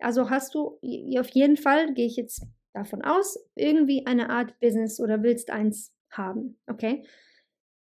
Also 0.00 0.30
hast 0.30 0.54
du 0.54 0.78
auf 1.18 1.28
jeden 1.30 1.56
Fall, 1.56 1.94
gehe 1.94 2.06
ich 2.06 2.16
jetzt 2.16 2.42
davon 2.74 3.02
aus, 3.02 3.38
irgendwie 3.54 4.06
eine 4.06 4.30
Art 4.30 4.58
Business 4.60 5.00
oder 5.00 5.22
willst 5.22 5.50
eins 5.50 5.94
haben. 6.10 6.58
Okay? 6.66 7.04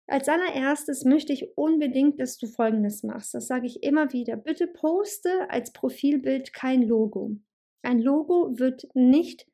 Als 0.06 0.28
allererstes 0.28 1.04
möchte 1.04 1.32
ich 1.32 1.56
unbedingt, 1.56 2.20
dass 2.20 2.36
du 2.36 2.46
Folgendes 2.46 3.02
machst. 3.02 3.34
Das 3.34 3.46
sage 3.46 3.66
ich 3.66 3.82
immer 3.82 4.12
wieder. 4.12 4.36
Bitte 4.36 4.66
poste 4.66 5.48
als 5.48 5.72
Profilbild 5.72 6.52
kein 6.52 6.82
Logo. 6.82 7.36
Ein 7.82 8.00
Logo 8.00 8.58
wird 8.58 8.86
nicht 8.94 9.46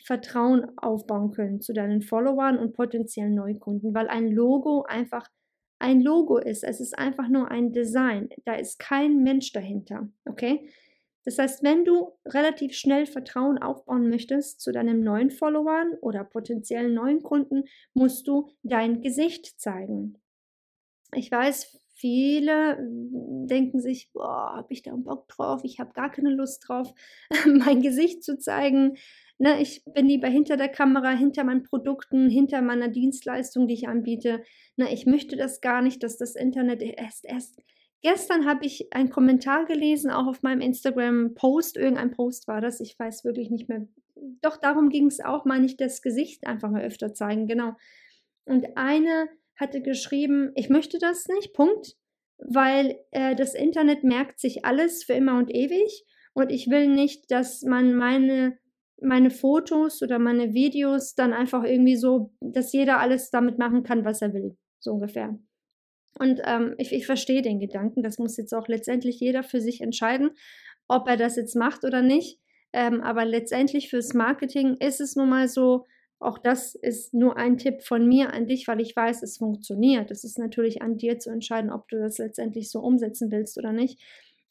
Vertrauen 0.00 0.78
aufbauen 0.78 1.32
können 1.32 1.60
zu 1.60 1.72
deinen 1.72 2.02
Followern 2.02 2.58
und 2.58 2.72
potenziellen 2.72 3.34
Neukunden, 3.34 3.94
weil 3.94 4.08
ein 4.08 4.30
Logo 4.30 4.82
einfach 4.82 5.28
ein 5.80 6.00
Logo 6.00 6.38
ist. 6.38 6.64
Es 6.64 6.80
ist 6.80 6.98
einfach 6.98 7.28
nur 7.28 7.50
ein 7.50 7.72
Design. 7.72 8.28
Da 8.44 8.54
ist 8.54 8.78
kein 8.78 9.22
Mensch 9.22 9.52
dahinter. 9.52 10.08
Okay? 10.24 10.68
Das 11.28 11.38
heißt, 11.38 11.62
wenn 11.62 11.84
du 11.84 12.12
relativ 12.24 12.72
schnell 12.72 13.04
Vertrauen 13.04 13.58
aufbauen 13.58 14.08
möchtest 14.08 14.62
zu 14.62 14.72
deinen 14.72 15.04
neuen 15.04 15.30
Followern 15.30 15.92
oder 16.00 16.24
potenziellen 16.24 16.94
neuen 16.94 17.22
Kunden, 17.22 17.64
musst 17.92 18.26
du 18.26 18.48
dein 18.62 19.02
Gesicht 19.02 19.60
zeigen. 19.60 20.16
Ich 21.12 21.30
weiß, 21.30 21.78
Viele 22.00 22.78
hm, 22.78 23.48
denken 23.48 23.80
sich, 23.80 24.10
boah, 24.12 24.54
habe 24.54 24.72
ich 24.72 24.82
da 24.82 24.94
Bock 24.94 25.26
drauf? 25.26 25.62
Ich 25.64 25.80
habe 25.80 25.92
gar 25.94 26.10
keine 26.10 26.30
Lust 26.30 26.66
drauf, 26.66 26.94
mein 27.44 27.82
Gesicht 27.82 28.22
zu 28.22 28.38
zeigen. 28.38 28.96
Ne, 29.36 29.60
ich 29.60 29.82
bin 29.84 30.06
lieber 30.06 30.28
hinter 30.28 30.56
der 30.56 30.68
Kamera, 30.68 31.10
hinter 31.10 31.42
meinen 31.44 31.64
Produkten, 31.64 32.30
hinter 32.30 32.62
meiner 32.62 32.88
Dienstleistung, 32.88 33.66
die 33.66 33.74
ich 33.74 33.88
anbiete. 33.88 34.44
Ne, 34.76 34.94
ich 34.94 35.06
möchte 35.06 35.36
das 35.36 35.60
gar 35.60 35.82
nicht, 35.82 36.02
dass 36.04 36.16
das 36.16 36.36
Internet 36.36 36.82
erst 36.82 37.24
erst. 37.24 37.60
Gestern 38.02 38.46
habe 38.46 38.64
ich 38.64 38.92
einen 38.92 39.10
Kommentar 39.10 39.64
gelesen, 39.64 40.10
auch 40.10 40.26
auf 40.26 40.42
meinem 40.42 40.60
Instagram-Post. 40.60 41.76
Irgendein 41.76 42.12
Post 42.12 42.46
war 42.46 42.60
das. 42.60 42.80
Ich 42.80 42.98
weiß 42.98 43.24
wirklich 43.24 43.50
nicht 43.50 43.68
mehr. 43.68 43.88
Doch 44.40 44.56
darum 44.56 44.88
ging 44.88 45.06
es 45.06 45.20
auch, 45.20 45.44
meine 45.44 45.66
ich, 45.66 45.76
das 45.76 46.00
Gesicht 46.00 46.46
einfach 46.46 46.70
mal 46.70 46.84
öfter 46.84 47.12
zeigen. 47.12 47.48
Genau. 47.48 47.74
Und 48.44 48.76
eine 48.76 49.28
hatte 49.56 49.82
geschrieben, 49.82 50.52
ich 50.54 50.68
möchte 50.68 50.98
das 50.98 51.26
nicht, 51.26 51.52
Punkt, 51.52 51.96
weil 52.38 53.00
äh, 53.10 53.34
das 53.34 53.54
Internet 53.54 54.04
merkt 54.04 54.38
sich 54.38 54.64
alles 54.64 55.02
für 55.02 55.14
immer 55.14 55.36
und 55.36 55.52
ewig 55.52 56.04
und 56.32 56.52
ich 56.52 56.70
will 56.70 56.86
nicht, 56.86 57.30
dass 57.32 57.62
man 57.62 57.94
meine, 57.94 58.58
meine 59.02 59.30
Fotos 59.30 60.02
oder 60.02 60.20
meine 60.20 60.54
Videos 60.54 61.16
dann 61.16 61.32
einfach 61.32 61.64
irgendwie 61.64 61.96
so, 61.96 62.32
dass 62.40 62.72
jeder 62.72 63.00
alles 63.00 63.30
damit 63.30 63.58
machen 63.58 63.82
kann, 63.82 64.04
was 64.04 64.22
er 64.22 64.32
will, 64.32 64.56
so 64.78 64.92
ungefähr. 64.92 65.36
Und 66.18 66.40
ähm, 66.44 66.74
ich, 66.78 66.92
ich 66.92 67.06
verstehe 67.06 67.42
den 67.42 67.60
Gedanken, 67.60 68.02
das 68.02 68.18
muss 68.18 68.36
jetzt 68.36 68.54
auch 68.54 68.68
letztendlich 68.68 69.20
jeder 69.20 69.42
für 69.42 69.60
sich 69.60 69.80
entscheiden, 69.80 70.30
ob 70.88 71.08
er 71.08 71.16
das 71.16 71.36
jetzt 71.36 71.54
macht 71.54 71.84
oder 71.84 72.02
nicht. 72.02 72.40
Ähm, 72.72 73.00
aber 73.00 73.24
letztendlich 73.24 73.88
fürs 73.90 74.14
Marketing 74.14 74.76
ist 74.80 75.00
es 75.00 75.16
nun 75.16 75.28
mal 75.28 75.48
so, 75.48 75.84
auch 76.20 76.38
das 76.38 76.74
ist 76.74 77.14
nur 77.14 77.36
ein 77.36 77.58
Tipp 77.58 77.82
von 77.82 78.06
mir 78.06 78.32
an 78.32 78.46
dich, 78.46 78.66
weil 78.66 78.80
ich 78.80 78.94
weiß, 78.94 79.22
es 79.22 79.38
funktioniert. 79.38 80.10
Es 80.10 80.24
ist 80.24 80.38
natürlich 80.38 80.82
an 80.82 80.96
dir 80.96 81.18
zu 81.18 81.30
entscheiden, 81.30 81.70
ob 81.70 81.88
du 81.88 81.98
das 81.98 82.18
letztendlich 82.18 82.70
so 82.70 82.80
umsetzen 82.80 83.30
willst 83.30 83.56
oder 83.56 83.72
nicht. 83.72 84.02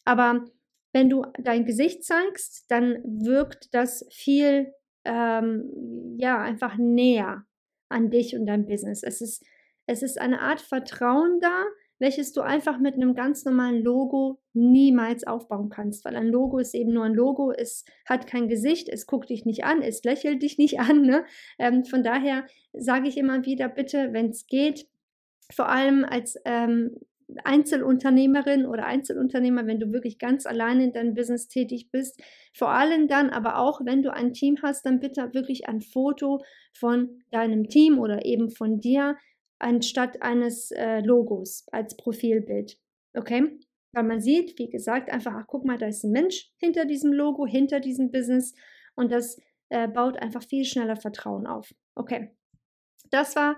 Aber 0.05 0.45
wenn 0.93 1.09
du 1.09 1.25
dein 1.37 1.65
Gesicht 1.65 2.03
zeigst, 2.05 2.65
dann 2.69 2.97
wirkt 3.03 3.73
das 3.73 4.05
viel, 4.11 4.73
ähm, 5.03 6.15
ja, 6.17 6.39
einfach 6.39 6.77
näher 6.77 7.43
an 7.89 8.09
dich 8.09 8.35
und 8.35 8.45
dein 8.45 8.65
Business. 8.65 9.03
Es 9.03 9.19
ist, 9.21 9.43
es 9.87 10.03
ist 10.03 10.19
eine 10.21 10.41
Art 10.41 10.61
Vertrauen 10.61 11.39
da, 11.39 11.63
welches 11.99 12.31
du 12.31 12.41
einfach 12.41 12.77
mit 12.77 12.93
einem 12.93 13.15
ganz 13.15 13.43
normalen 13.45 13.83
Logo 13.83 14.39
niemals 14.53 15.25
aufbauen 15.25 15.69
kannst, 15.69 16.05
weil 16.05 16.15
ein 16.15 16.27
Logo 16.27 16.59
ist 16.59 16.75
eben 16.75 16.93
nur 16.93 17.05
ein 17.05 17.15
Logo, 17.15 17.51
es 17.51 17.85
hat 18.05 18.27
kein 18.27 18.47
Gesicht, 18.47 18.87
es 18.89 19.07
guckt 19.07 19.29
dich 19.29 19.45
nicht 19.45 19.63
an, 19.63 19.81
es 19.81 20.03
lächelt 20.03 20.43
dich 20.43 20.57
nicht 20.57 20.79
an. 20.79 21.01
Ne? 21.01 21.25
Ähm, 21.57 21.85
von 21.85 22.03
daher 22.03 22.45
sage 22.73 23.07
ich 23.07 23.17
immer 23.17 23.45
wieder, 23.45 23.67
bitte, 23.67 24.13
wenn 24.13 24.29
es 24.29 24.45
geht, 24.45 24.87
vor 25.51 25.69
allem 25.69 26.03
als 26.03 26.37
ähm, 26.45 26.97
Einzelunternehmerin 27.43 28.65
oder 28.65 28.85
Einzelunternehmer, 28.85 29.65
wenn 29.65 29.79
du 29.79 29.91
wirklich 29.91 30.17
ganz 30.17 30.45
alleine 30.45 30.85
in 30.85 30.93
deinem 30.93 31.13
Business 31.13 31.47
tätig 31.47 31.89
bist, 31.91 32.21
vor 32.53 32.69
allem 32.69 33.07
dann, 33.07 33.29
aber 33.29 33.57
auch 33.57 33.81
wenn 33.83 34.01
du 34.01 34.13
ein 34.13 34.33
Team 34.33 34.57
hast, 34.61 34.85
dann 34.85 34.99
bitte 34.99 35.33
wirklich 35.33 35.67
ein 35.67 35.81
Foto 35.81 36.43
von 36.73 37.21
deinem 37.31 37.67
Team 37.67 37.99
oder 37.99 38.25
eben 38.25 38.49
von 38.49 38.79
dir 38.79 39.17
anstatt 39.59 40.21
eines 40.21 40.71
äh, 40.71 40.99
Logos 41.01 41.65
als 41.71 41.97
Profilbild. 41.97 42.77
Okay? 43.13 43.59
Weil 43.93 44.03
man 44.03 44.21
sieht, 44.21 44.59
wie 44.59 44.69
gesagt, 44.69 45.11
einfach, 45.11 45.33
ach, 45.33 45.45
guck 45.47 45.65
mal, 45.65 45.77
da 45.77 45.87
ist 45.87 46.03
ein 46.03 46.11
Mensch 46.11 46.51
hinter 46.57 46.85
diesem 46.85 47.13
Logo, 47.13 47.45
hinter 47.45 47.79
diesem 47.79 48.11
Business 48.11 48.53
und 48.95 49.11
das 49.11 49.39
äh, 49.69 49.87
baut 49.87 50.17
einfach 50.17 50.43
viel 50.43 50.65
schneller 50.65 50.95
Vertrauen 50.95 51.47
auf. 51.47 51.73
Okay. 51.95 52.35
Das 53.09 53.35
war 53.35 53.55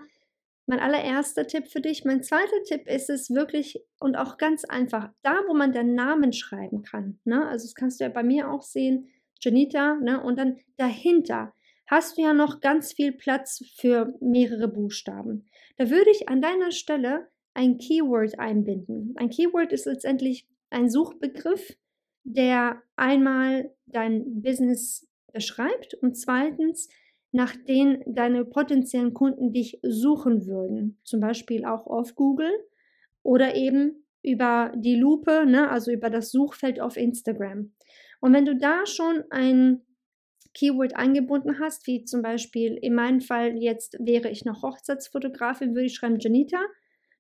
mein 0.70 0.80
allererster 0.80 1.48
Tipp 1.48 1.68
für 1.68 1.82
dich. 1.82 2.06
Mein 2.06 2.22
zweiter 2.22 2.64
Tipp 2.64 2.88
ist 2.88 3.10
es 3.10 3.32
wirklich 3.32 3.84
und 4.00 4.16
auch 4.16 4.38
ganz 4.38 4.66
einfach, 4.66 5.10
da 5.24 5.42
wo 5.48 5.56
man 5.56 5.72
den 5.72 5.96
Namen 5.96 6.32
schreiben 6.32 6.84
kann. 6.84 7.20
Ne? 7.26 7.48
Also 7.48 7.66
das 7.66 7.74
kannst 7.74 8.00
du 8.00 8.04
ja 8.04 8.10
bei 8.10 8.24
mir 8.24 8.52
auch 8.52 8.62
sehen, 8.62 9.10
Janita, 9.42 9.96
ne? 9.96 10.22
und 10.22 10.38
dann 10.38 10.58
dahinter 10.78 11.54
hast 11.88 12.18
du 12.18 12.22
ja 12.22 12.34
noch 12.34 12.60
ganz 12.60 12.94
viel 12.94 13.12
Platz 13.12 13.64
für 13.78 14.14
mehrere 14.22 14.68
Buchstaben. 14.68 15.49
Da 15.80 15.90
würde 15.90 16.12
ich 16.12 16.28
an 16.28 16.42
deiner 16.42 16.72
Stelle 16.72 17.30
ein 17.54 17.78
Keyword 17.78 18.38
einbinden. 18.38 19.14
Ein 19.16 19.30
Keyword 19.30 19.72
ist 19.72 19.86
letztendlich 19.86 20.46
ein 20.70 20.90
Suchbegriff, 20.90 21.78
der 22.26 22.82
einmal 22.98 23.74
dein 23.86 24.42
Business 24.42 25.08
beschreibt 25.32 25.94
und 25.94 26.18
zweitens 26.18 26.90
nach 27.32 27.56
denen 27.56 28.04
deine 28.06 28.44
potenziellen 28.44 29.14
Kunden 29.14 29.54
dich 29.54 29.80
suchen 29.82 30.46
würden. 30.48 31.00
Zum 31.06 31.22
Beispiel 31.22 31.64
auch 31.64 31.88
auf 31.88 32.14
Google 32.14 32.52
oder 33.24 33.56
eben 33.56 34.06
über 34.22 34.74
die 34.76 34.96
Lupe, 34.96 35.46
ne, 35.46 35.70
also 35.70 35.92
über 35.92 36.10
das 36.10 36.32
Suchfeld 36.32 36.82
auf 36.82 36.98
Instagram. 36.98 37.72
Und 38.20 38.34
wenn 38.34 38.44
du 38.44 38.58
da 38.58 38.86
schon 38.86 39.24
ein 39.30 39.82
Keyword 40.54 40.96
eingebunden 40.96 41.60
hast, 41.60 41.88
wie 41.88 42.04
zum 42.04 42.22
Beispiel 42.22 42.76
in 42.76 42.96
meinem 42.96 43.22
Fall 43.22 43.58
jetzt 43.58 43.98
wäre 44.00 44.30
ich 44.30 44.46
noch 44.46 44.64
Hochzeitsfotografin, 44.64 45.76
würde 45.76 45.86
ich 45.86 45.96
schreiben 45.96 46.20
Janita, 46.20 46.60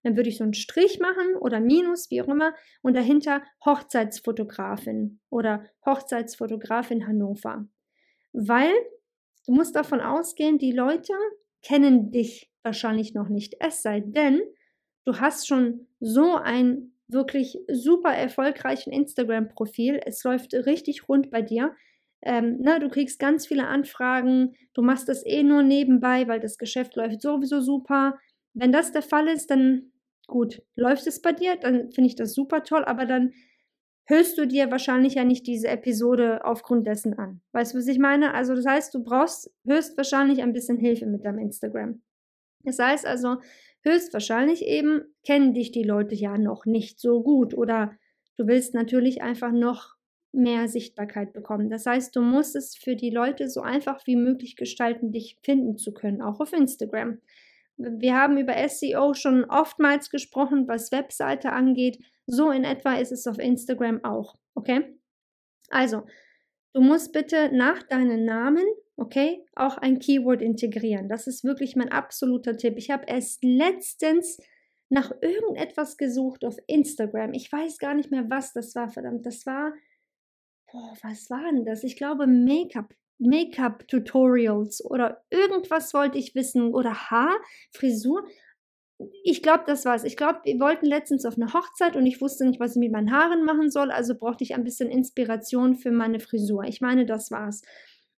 dann 0.03 0.15
würde 0.15 0.29
ich 0.29 0.37
so 0.37 0.43
einen 0.43 0.53
Strich 0.53 0.99
machen 0.99 1.35
oder 1.39 1.59
Minus, 1.59 2.09
wie 2.09 2.21
auch 2.21 2.27
immer, 2.27 2.53
und 2.81 2.95
dahinter 2.95 3.43
Hochzeitsfotografin 3.65 5.19
oder 5.29 5.65
Hochzeitsfotografin 5.85 7.07
Hannover. 7.07 7.67
Weil 8.31 8.71
du 9.45 9.53
musst 9.53 9.75
davon 9.75 10.01
ausgehen, 10.01 10.57
die 10.57 10.71
Leute 10.71 11.13
kennen 11.61 12.11
dich 12.11 12.49
wahrscheinlich 12.63 13.13
noch 13.13 13.29
nicht. 13.29 13.55
Es 13.59 13.81
sei 13.81 13.99
denn, 13.99 14.41
du 15.05 15.19
hast 15.19 15.47
schon 15.47 15.87
so 15.99 16.35
ein 16.35 16.93
wirklich 17.07 17.57
super 17.67 18.13
erfolgreichen 18.13 18.91
Instagram-Profil. 18.91 19.99
Es 20.05 20.23
läuft 20.23 20.53
richtig 20.53 21.09
rund 21.09 21.31
bei 21.31 21.41
dir 21.41 21.75
ähm, 22.21 22.57
ne, 22.59 22.79
du 22.79 22.89
kriegst 22.89 23.19
ganz 23.19 23.47
viele 23.47 23.67
Anfragen, 23.67 24.55
du 24.73 24.81
machst 24.81 25.07
das 25.07 25.25
eh 25.25 25.43
nur 25.43 25.63
nebenbei, 25.63 26.27
weil 26.27 26.39
das 26.39 26.57
Geschäft 26.57 26.95
läuft 26.95 27.21
sowieso 27.21 27.61
super. 27.61 28.17
Wenn 28.53 28.71
das 28.71 28.91
der 28.91 29.01
Fall 29.01 29.27
ist, 29.27 29.49
dann 29.51 29.91
gut, 30.27 30.61
läuft 30.75 31.07
es 31.07 31.21
bei 31.21 31.31
dir, 31.31 31.55
dann 31.55 31.91
finde 31.91 32.07
ich 32.07 32.15
das 32.15 32.33
super 32.33 32.63
toll, 32.63 32.83
aber 32.85 33.05
dann 33.05 33.33
hörst 34.05 34.37
du 34.37 34.45
dir 34.45 34.71
wahrscheinlich 34.71 35.15
ja 35.15 35.23
nicht 35.23 35.45
diese 35.45 35.67
Episode 35.67 36.43
aufgrund 36.43 36.87
dessen 36.87 37.17
an. 37.17 37.41
Weißt 37.51 37.73
du, 37.73 37.77
was 37.77 37.87
ich 37.87 37.99
meine? 37.99 38.33
Also 38.33 38.55
das 38.55 38.65
heißt, 38.65 38.93
du 38.93 39.03
brauchst 39.03 39.51
höchstwahrscheinlich 39.65 40.41
ein 40.41 40.53
bisschen 40.53 40.77
Hilfe 40.77 41.05
mit 41.05 41.25
deinem 41.25 41.39
Instagram. 41.39 42.01
Das 42.63 42.79
heißt 42.79 43.05
also, 43.05 43.37
höchstwahrscheinlich 43.83 44.65
eben 44.65 45.03
kennen 45.25 45.53
dich 45.53 45.71
die 45.71 45.83
Leute 45.83 46.15
ja 46.15 46.37
noch 46.37 46.65
nicht 46.65 46.99
so 46.99 47.21
gut 47.21 47.53
oder 47.53 47.93
du 48.37 48.47
willst 48.47 48.73
natürlich 48.73 49.21
einfach 49.21 49.51
noch 49.51 49.95
mehr 50.31 50.67
Sichtbarkeit 50.67 51.33
bekommen. 51.33 51.69
Das 51.69 51.85
heißt, 51.85 52.15
du 52.15 52.21
musst 52.21 52.55
es 52.55 52.75
für 52.75 52.95
die 52.95 53.09
Leute 53.09 53.49
so 53.49 53.61
einfach 53.61 54.05
wie 54.05 54.15
möglich 54.15 54.55
gestalten, 54.55 55.11
dich 55.11 55.37
finden 55.43 55.77
zu 55.77 55.93
können, 55.93 56.21
auch 56.21 56.39
auf 56.39 56.53
Instagram. 56.53 57.19
Wir 57.77 58.15
haben 58.15 58.37
über 58.37 58.55
SEO 58.67 59.13
schon 59.13 59.45
oftmals 59.45 60.09
gesprochen, 60.09 60.67
was 60.67 60.91
Webseite 60.91 61.53
angeht. 61.53 61.97
So 62.27 62.51
in 62.51 62.63
etwa 62.63 62.95
ist 62.95 63.11
es 63.11 63.25
auf 63.25 63.39
Instagram 63.39 64.03
auch. 64.03 64.35
Okay? 64.53 64.95
Also, 65.69 66.03
du 66.73 66.81
musst 66.81 67.13
bitte 67.13 67.49
nach 67.53 67.83
deinem 67.83 68.25
Namen, 68.25 68.65
okay, 68.97 69.45
auch 69.55 69.77
ein 69.77 69.99
Keyword 69.99 70.41
integrieren. 70.41 71.07
Das 71.07 71.25
ist 71.25 71.43
wirklich 71.43 71.75
mein 71.75 71.91
absoluter 71.91 72.57
Tipp. 72.57 72.75
Ich 72.77 72.91
habe 72.91 73.05
erst 73.07 73.43
letztens 73.43 74.39
nach 74.89 75.11
irgendetwas 75.21 75.97
gesucht 75.97 76.43
auf 76.43 76.57
Instagram. 76.67 77.33
Ich 77.33 77.51
weiß 77.51 77.77
gar 77.77 77.93
nicht 77.93 78.11
mehr, 78.11 78.29
was 78.29 78.53
das 78.53 78.75
war, 78.75 78.89
verdammt. 78.89 79.25
Das 79.25 79.45
war, 79.45 79.73
boah, 80.71 80.93
was 81.01 81.29
war 81.29 81.51
denn 81.51 81.65
das? 81.65 81.83
Ich 81.83 81.95
glaube, 81.95 82.27
Make-up 82.27 82.93
Make-up-Tutorials 83.19 84.83
oder 84.83 85.23
irgendwas 85.29 85.93
wollte 85.93 86.17
ich 86.17 86.35
wissen 86.35 86.73
oder 86.73 87.11
Haar, 87.11 87.35
Frisur. 87.71 88.25
Ich 89.23 89.43
glaube, 89.43 89.63
das 89.67 89.85
war's. 89.85 90.03
Ich 90.05 90.17
glaube, 90.17 90.39
wir 90.43 90.59
wollten 90.59 90.85
letztens 90.85 91.25
auf 91.25 91.35
eine 91.35 91.53
Hochzeit 91.53 91.95
und 91.95 92.05
ich 92.05 92.21
wusste 92.21 92.45
nicht, 92.45 92.59
was 92.59 92.75
ich 92.75 92.79
mit 92.79 92.91
meinen 92.91 93.11
Haaren 93.11 93.43
machen 93.43 93.69
soll, 93.69 93.91
also 93.91 94.15
brauchte 94.15 94.43
ich 94.43 94.55
ein 94.55 94.63
bisschen 94.63 94.89
Inspiration 94.89 95.75
für 95.75 95.91
meine 95.91 96.19
Frisur. 96.19 96.63
Ich 96.63 96.81
meine, 96.81 97.05
das 97.05 97.29
war's. 97.29 97.61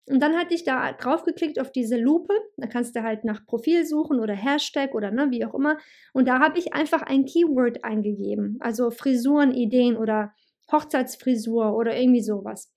Und 0.08 0.20
dann 0.22 0.36
hatte 0.36 0.54
ich 0.54 0.64
da 0.64 0.92
drauf 0.94 1.24
geklickt 1.24 1.60
auf 1.60 1.72
diese 1.72 1.98
Lupe. 1.98 2.34
Da 2.58 2.68
kannst 2.68 2.96
du 2.96 3.04
halt 3.04 3.24
nach 3.24 3.46
Profil 3.46 3.86
suchen 3.86 4.20
oder 4.20 4.34
Hashtag 4.34 4.94
oder 4.94 5.12
ne, 5.12 5.30
wie 5.30 5.46
auch 5.46 5.54
immer. 5.54 5.78
Und 6.14 6.28
da 6.28 6.40
habe 6.40 6.58
ich 6.58 6.74
einfach 6.74 7.04
ein 7.04 7.26
Keyword 7.26 7.84
eingegeben. 7.84 8.58
Also 8.60 8.90
Frisurenideen 8.90 9.96
oder 9.98 10.34
Hochzeitsfrisur 10.72 11.76
oder 11.76 11.98
irgendwie 11.98 12.22
sowas. 12.22 12.72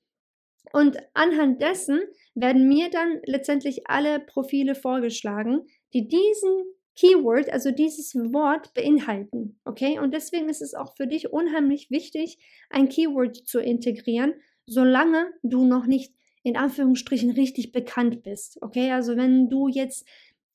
Und 0.72 0.96
anhand 1.14 1.62
dessen 1.62 2.00
werden 2.34 2.66
mir 2.68 2.90
dann 2.90 3.20
letztendlich 3.26 3.82
alle 3.86 4.18
Profile 4.20 4.74
vorgeschlagen, 4.74 5.66
die 5.92 6.08
diesen 6.08 6.64
Keyword, 6.96 7.50
also 7.52 7.70
dieses 7.70 8.14
Wort 8.14 8.72
beinhalten. 8.74 9.58
Okay? 9.64 9.98
Und 9.98 10.14
deswegen 10.14 10.48
ist 10.48 10.62
es 10.62 10.74
auch 10.74 10.96
für 10.96 11.06
dich 11.06 11.32
unheimlich 11.32 11.90
wichtig, 11.90 12.38
ein 12.70 12.88
Keyword 12.88 13.36
zu 13.36 13.60
integrieren, 13.60 14.34
solange 14.66 15.32
du 15.42 15.64
noch 15.64 15.86
nicht 15.86 16.14
in 16.42 16.56
Anführungsstrichen 16.56 17.30
richtig 17.30 17.72
bekannt 17.72 18.22
bist. 18.22 18.58
Okay? 18.60 18.90
Also 18.92 19.16
wenn 19.16 19.48
du 19.48 19.68
jetzt 19.68 20.06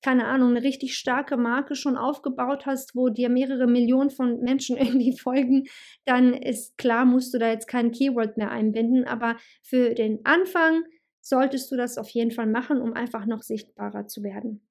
keine 0.01 0.25
Ahnung, 0.25 0.51
eine 0.51 0.63
richtig 0.63 0.98
starke 0.98 1.38
Marke 1.38 1.75
schon 1.75 1.98
aufgebaut 1.98 2.65
hast, 2.65 2.96
wo 2.96 3.10
dir 3.10 3.29
mehrere 3.29 3.68
Millionen 3.68 4.10
von 4.10 4.39
Menschen 4.41 4.77
irgendwie 4.77 5.18
folgen, 5.18 5.65
dann 6.06 6.34
ist 6.34 6.77
klar, 6.77 7.06
musst 7.06 7.34
du 7.34 7.39
da 7.39 7.50
jetzt 7.50 7.68
kein 7.68 7.91
Keyword 7.91 8.38
mehr 8.38 8.51
einbinden. 8.51 9.06
Aber 9.06 9.38
für 9.62 9.94
den 9.94 10.25
Anfang 10.25 10.84
solltest 11.22 11.72
du 11.72 11.77
das 11.77 11.98
auf 11.98 12.10
jeden 12.10 12.32
Fall 12.32 12.48
machen, 12.48 12.82
um 12.82 12.94
einfach 12.94 13.25
noch 13.25 13.44
sichtbarer 13.44 14.08
zu 14.08 14.24
werden. 14.24 14.62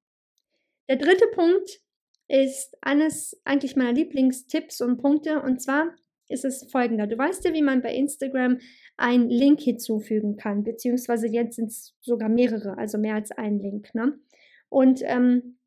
Der 0.89 0.97
dritte 0.97 1.27
Punkt 1.33 1.81
ist 2.27 2.77
eines 2.81 3.39
eigentlich 3.43 3.75
meiner 3.75 3.93
Lieblingstipps 3.93 4.81
und 4.81 4.97
Punkte 4.97 5.41
und 5.41 5.61
zwar 5.61 5.95
ist 6.29 6.45
es 6.45 6.69
folgender. 6.71 7.07
Du 7.07 7.17
weißt 7.17 7.43
ja, 7.45 7.53
wie 7.53 7.63
man 7.63 7.81
bei 7.81 7.93
Instagram 7.93 8.59
einen 8.97 9.29
Link 9.29 9.61
hinzufügen 9.61 10.37
kann, 10.37 10.63
beziehungsweise 10.63 11.27
jetzt 11.27 11.55
sind 11.55 11.71
es 11.71 11.95
sogar 12.01 12.29
mehrere, 12.29 12.77
also 12.77 12.97
mehr 12.97 13.15
als 13.15 13.31
ein 13.31 13.59
Link. 13.59 13.93
Ne? 13.95 14.19
Und 14.69 15.01
ähm, 15.03 15.57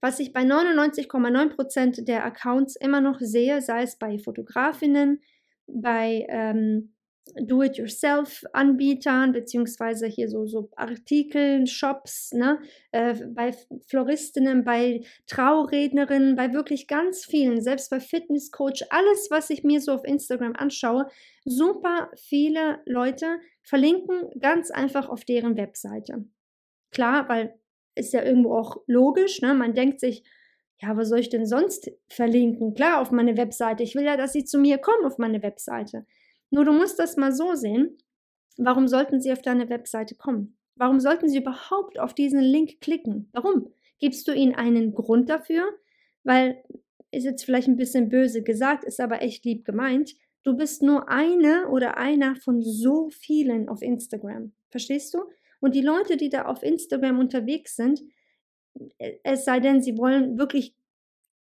was 0.00 0.20
ich 0.20 0.32
bei 0.32 0.42
99,9% 0.42 2.04
der 2.04 2.24
Accounts 2.24 2.76
immer 2.76 3.00
noch 3.00 3.18
sehe, 3.20 3.60
sei 3.60 3.82
es 3.82 3.96
bei 3.96 4.18
Fotografinnen, 4.18 5.20
bei 5.66 6.26
ähm, 6.28 6.94
Do-it-yourself-Anbietern, 7.36 9.32
beziehungsweise 9.32 10.06
hier 10.06 10.28
so, 10.28 10.46
so 10.46 10.70
Artikeln, 10.76 11.66
Shops, 11.66 12.32
ne, 12.32 12.60
äh, 12.92 13.14
bei 13.34 13.54
Floristinnen, 13.86 14.64
bei 14.64 15.02
Traurednerinnen, 15.26 16.36
bei 16.36 16.52
wirklich 16.52 16.86
ganz 16.86 17.24
vielen, 17.24 17.60
selbst 17.60 17.90
bei 17.90 18.00
Fitnesscoach, 18.00 18.86
alles, 18.90 19.28
was 19.30 19.50
ich 19.50 19.64
mir 19.64 19.80
so 19.80 19.92
auf 19.92 20.04
Instagram 20.04 20.54
anschaue, 20.56 21.08
super 21.44 22.10
viele 22.16 22.80
Leute 22.86 23.38
verlinken 23.62 24.30
ganz 24.40 24.70
einfach 24.70 25.08
auf 25.08 25.24
deren 25.24 25.56
Webseite. 25.56 26.24
Klar, 26.90 27.28
weil 27.28 27.58
ist 27.98 28.12
ja 28.12 28.22
irgendwo 28.22 28.54
auch 28.54 28.78
logisch. 28.86 29.40
Ne? 29.42 29.54
Man 29.54 29.74
denkt 29.74 30.00
sich, 30.00 30.22
ja, 30.80 30.96
was 30.96 31.08
soll 31.08 31.18
ich 31.18 31.28
denn 31.28 31.46
sonst 31.46 31.90
verlinken? 32.08 32.74
Klar, 32.74 33.00
auf 33.00 33.10
meine 33.10 33.36
Webseite. 33.36 33.82
Ich 33.82 33.94
will 33.94 34.04
ja, 34.04 34.16
dass 34.16 34.32
sie 34.32 34.44
zu 34.44 34.58
mir 34.58 34.78
kommen 34.78 35.04
auf 35.04 35.18
meine 35.18 35.42
Webseite. 35.42 36.06
Nur 36.50 36.64
du 36.64 36.72
musst 36.72 36.98
das 36.98 37.16
mal 37.16 37.32
so 37.32 37.54
sehen. 37.54 37.98
Warum 38.56 38.88
sollten 38.88 39.20
sie 39.20 39.32
auf 39.32 39.42
deine 39.42 39.68
Webseite 39.68 40.14
kommen? 40.14 40.56
Warum 40.76 41.00
sollten 41.00 41.28
sie 41.28 41.38
überhaupt 41.38 41.98
auf 41.98 42.14
diesen 42.14 42.40
Link 42.40 42.80
klicken? 42.80 43.28
Warum? 43.32 43.72
Gibst 43.98 44.28
du 44.28 44.32
ihnen 44.32 44.54
einen 44.54 44.94
Grund 44.94 45.28
dafür? 45.28 45.64
Weil, 46.22 46.62
ist 47.10 47.24
jetzt 47.24 47.44
vielleicht 47.44 47.68
ein 47.68 47.76
bisschen 47.76 48.08
böse 48.08 48.42
gesagt, 48.42 48.84
ist 48.84 49.00
aber 49.00 49.22
echt 49.22 49.44
lieb 49.44 49.64
gemeint. 49.64 50.14
Du 50.44 50.56
bist 50.56 50.82
nur 50.82 51.08
eine 51.08 51.68
oder 51.68 51.96
einer 51.96 52.36
von 52.36 52.62
so 52.62 53.10
vielen 53.10 53.68
auf 53.68 53.82
Instagram. 53.82 54.52
Verstehst 54.70 55.14
du? 55.14 55.24
Und 55.60 55.74
die 55.74 55.82
Leute, 55.82 56.16
die 56.16 56.28
da 56.28 56.46
auf 56.46 56.62
Instagram 56.62 57.18
unterwegs 57.18 57.76
sind, 57.76 58.02
äh, 58.98 59.14
es 59.22 59.44
sei 59.44 59.60
denn, 59.60 59.82
sie 59.82 59.96
wollen 59.98 60.38
wirklich 60.38 60.74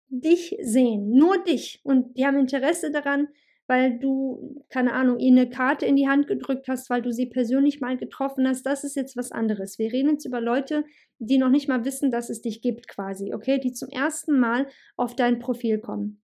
dich 0.07 0.55
sehen, 0.61 1.11
nur 1.11 1.43
dich. 1.43 1.81
Und 1.83 2.17
die 2.17 2.25
haben 2.25 2.39
Interesse 2.39 2.91
daran, 2.91 3.27
weil 3.67 3.97
du, 3.97 4.63
keine 4.69 4.93
Ahnung, 4.93 5.17
ihnen 5.17 5.39
eine 5.39 5.49
Karte 5.49 5.85
in 5.85 5.95
die 5.95 6.07
Hand 6.07 6.27
gedrückt 6.27 6.67
hast, 6.67 6.89
weil 6.89 7.01
du 7.01 7.11
sie 7.11 7.25
persönlich 7.25 7.81
mal 7.81 7.97
getroffen 7.97 8.47
hast. 8.47 8.63
Das 8.63 8.83
ist 8.83 8.95
jetzt 8.95 9.17
was 9.17 9.31
anderes. 9.31 9.79
Wir 9.79 9.91
reden 9.91 10.11
jetzt 10.11 10.25
über 10.25 10.39
Leute, 10.39 10.85
die 11.17 11.37
noch 11.37 11.49
nicht 11.49 11.67
mal 11.67 11.83
wissen, 11.83 12.11
dass 12.11 12.29
es 12.29 12.41
dich 12.41 12.61
gibt, 12.61 12.87
quasi, 12.87 13.33
okay? 13.33 13.59
Die 13.59 13.73
zum 13.73 13.89
ersten 13.89 14.39
Mal 14.39 14.67
auf 14.95 15.15
dein 15.15 15.39
Profil 15.39 15.79
kommen. 15.79 16.21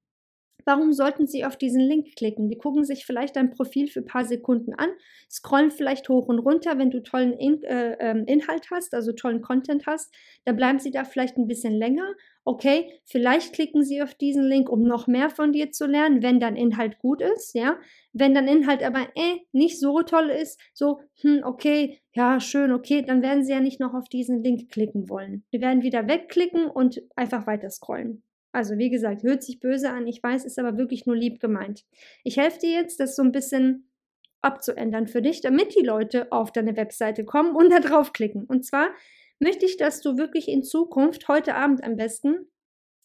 Warum 0.65 0.93
sollten 0.93 1.28
Sie 1.28 1.45
auf 1.45 1.58
diesen 1.58 1.82
Link 1.82 2.15
klicken? 2.15 2.50
Die 2.50 2.58
gucken 2.58 2.84
sich 2.84 3.06
vielleicht 3.06 3.36
dein 3.36 3.52
Profil 3.52 3.88
für 3.88 4.00
ein 4.02 4.06
paar 4.06 4.26
Sekunden 4.26 4.74
an, 4.74 4.89
scrollen 5.30 5.71
vielleicht 5.71 6.10
hoch 6.10 6.28
und 6.28 6.39
runter, 6.39 6.78
wenn 6.78 6.91
du 6.91 7.02
tollen 7.02 7.34
In 7.34 7.63
äh, 7.63 7.97
ähm, 8.00 8.26
Inhalt 8.26 8.69
hast, 8.71 8.93
also 8.93 9.12
tollen 9.12 9.41
Content 9.41 9.86
hast, 9.86 10.13
dann 10.45 10.56
bleiben 10.56 10.80
Sie 10.80 10.91
da 10.91 11.04
vielleicht 11.04 11.38
ein 11.38 11.47
bisschen 11.47 11.74
länger. 11.74 12.13
Okay, 12.43 13.00
vielleicht 13.06 13.54
klicken 13.54 13.84
Sie 13.84 14.02
auf 14.02 14.15
diesen 14.15 14.43
Link, 14.43 14.69
um 14.69 14.82
noch 14.82 15.08
mehr 15.08 15.30
von 15.30 15.54
dir 15.54 15.71
zu 15.71 15.86
lernen, 15.86 16.24
wenn 16.24 16.39
dein 16.39 16.56
Inhalt 16.56 16.97
gut 17.00 17.21
ist, 17.21 17.54
ja. 17.54 17.78
Wenn 18.13 18.34
dein 18.34 18.47
Inhalt 18.47 18.84
aber 18.84 19.08
äh, 19.15 19.38
nicht 19.52 19.80
so 19.80 20.02
toll 20.02 20.30
ist, 20.30 20.60
so, 20.74 21.02
hm, 21.21 21.41
okay, 21.43 22.00
ja, 22.13 22.39
schön, 22.39 22.71
okay, 22.71 23.04
dann 23.04 23.21
werden 23.21 23.43
Sie 23.43 23.52
ja 23.52 23.60
nicht 23.60 23.80
noch 23.80 23.93
auf 23.93 24.10
diesen 24.10 24.43
Link 24.43 24.69
klicken 24.69 25.08
wollen. 25.08 25.43
Die 25.54 25.62
werden 25.62 25.84
wieder 25.84 26.08
wegklicken 26.08 26.65
und 26.65 27.02
einfach 27.15 27.47
weiter 27.47 27.69
scrollen. 27.69 28.24
Also 28.52 28.78
wie 28.78 28.90
gesagt, 28.90 29.24
hört 29.24 29.44
sich 29.44 29.60
böse 29.60 29.90
an, 29.90 30.08
ich 30.08 30.22
weiß, 30.22 30.46
ist 30.46 30.60
aber 30.60 30.78
wirklich 30.78 31.06
nur 31.06 31.16
lieb 31.16 31.40
gemeint. 31.40 31.86
Ich 32.24 32.38
helfe 32.38 32.60
dir 32.60 32.72
jetzt, 32.72 33.00
das 33.00 33.16
so 33.16 33.24
ein 33.24 33.32
bisschen 33.32 33.90
abzuändern 34.42 35.08
für 35.08 35.22
dich, 35.22 35.42
damit 35.42 35.76
die 35.76 35.86
Leute 35.86 36.32
auf 36.32 36.52
deine 36.52 36.76
Webseite 36.76 37.24
kommen 37.24 37.56
und 37.56 37.72
da 37.72 37.80
draufklicken. 37.80 38.46
Und 38.46 38.66
zwar 38.66 38.90
möchte 39.40 39.66
ich, 39.66 39.78
dass 39.78 40.02
du 40.02 40.18
wirklich 40.18 40.48
in 40.48 40.64
Zukunft, 40.64 41.28
heute 41.28 41.56
Abend 41.56 41.84
am 41.84 41.96
besten, 41.96 42.48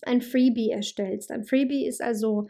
ein 0.02 0.20
Freebie 0.20 0.70
erstellst. 0.70 1.30
Ein 1.30 1.44
Freebie 1.44 1.86
ist 1.86 2.02
also 2.02 2.48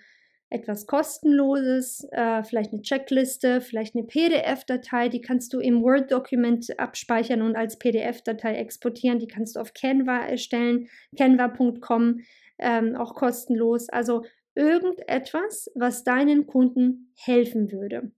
etwas 0.48 0.86
kostenloses, 0.86 2.06
äh, 2.12 2.44
vielleicht 2.44 2.72
eine 2.72 2.82
Checkliste, 2.82 3.60
vielleicht 3.60 3.96
eine 3.96 4.04
PDF-Datei, 4.04 5.08
die 5.08 5.20
kannst 5.20 5.52
du 5.52 5.58
im 5.58 5.82
Word-Dokument 5.82 6.78
abspeichern 6.78 7.42
und 7.42 7.56
als 7.56 7.78
PDF-Datei 7.78 8.56
exportieren. 8.56 9.18
Die 9.18 9.26
kannst 9.26 9.56
du 9.56 9.60
auf 9.60 9.74
Canva 9.74 10.18
erstellen, 10.26 10.88
canva.com 11.16 12.20
ähm, 12.58 12.96
auch 12.96 13.14
kostenlos. 13.14 13.88
Also 13.88 14.24
irgendetwas, 14.54 15.70
was 15.74 16.04
deinen 16.04 16.46
Kunden 16.46 17.12
helfen 17.16 17.70
würde. 17.70 18.12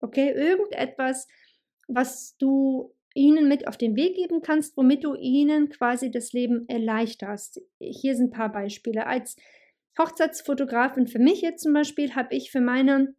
Okay, 0.00 0.30
irgendetwas, 0.30 1.28
was 1.88 2.36
du 2.38 2.94
ihnen 3.14 3.48
mit 3.48 3.68
auf 3.68 3.76
den 3.76 3.94
Weg 3.96 4.16
geben 4.16 4.40
kannst, 4.42 4.76
womit 4.76 5.04
du 5.04 5.14
ihnen 5.14 5.68
quasi 5.68 6.10
das 6.10 6.32
Leben 6.32 6.66
erleichterst. 6.68 7.60
Hier 7.78 8.16
sind 8.16 8.28
ein 8.28 8.36
paar 8.36 8.52
Beispiele. 8.52 9.06
Als 9.06 9.36
Hochzeitsfotografin 9.98 11.06
für 11.06 11.18
mich 11.18 11.42
jetzt 11.42 11.62
zum 11.62 11.74
Beispiel 11.74 12.14
habe 12.14 12.34
ich 12.34 12.50
für 12.50 12.60
meine 12.60 13.14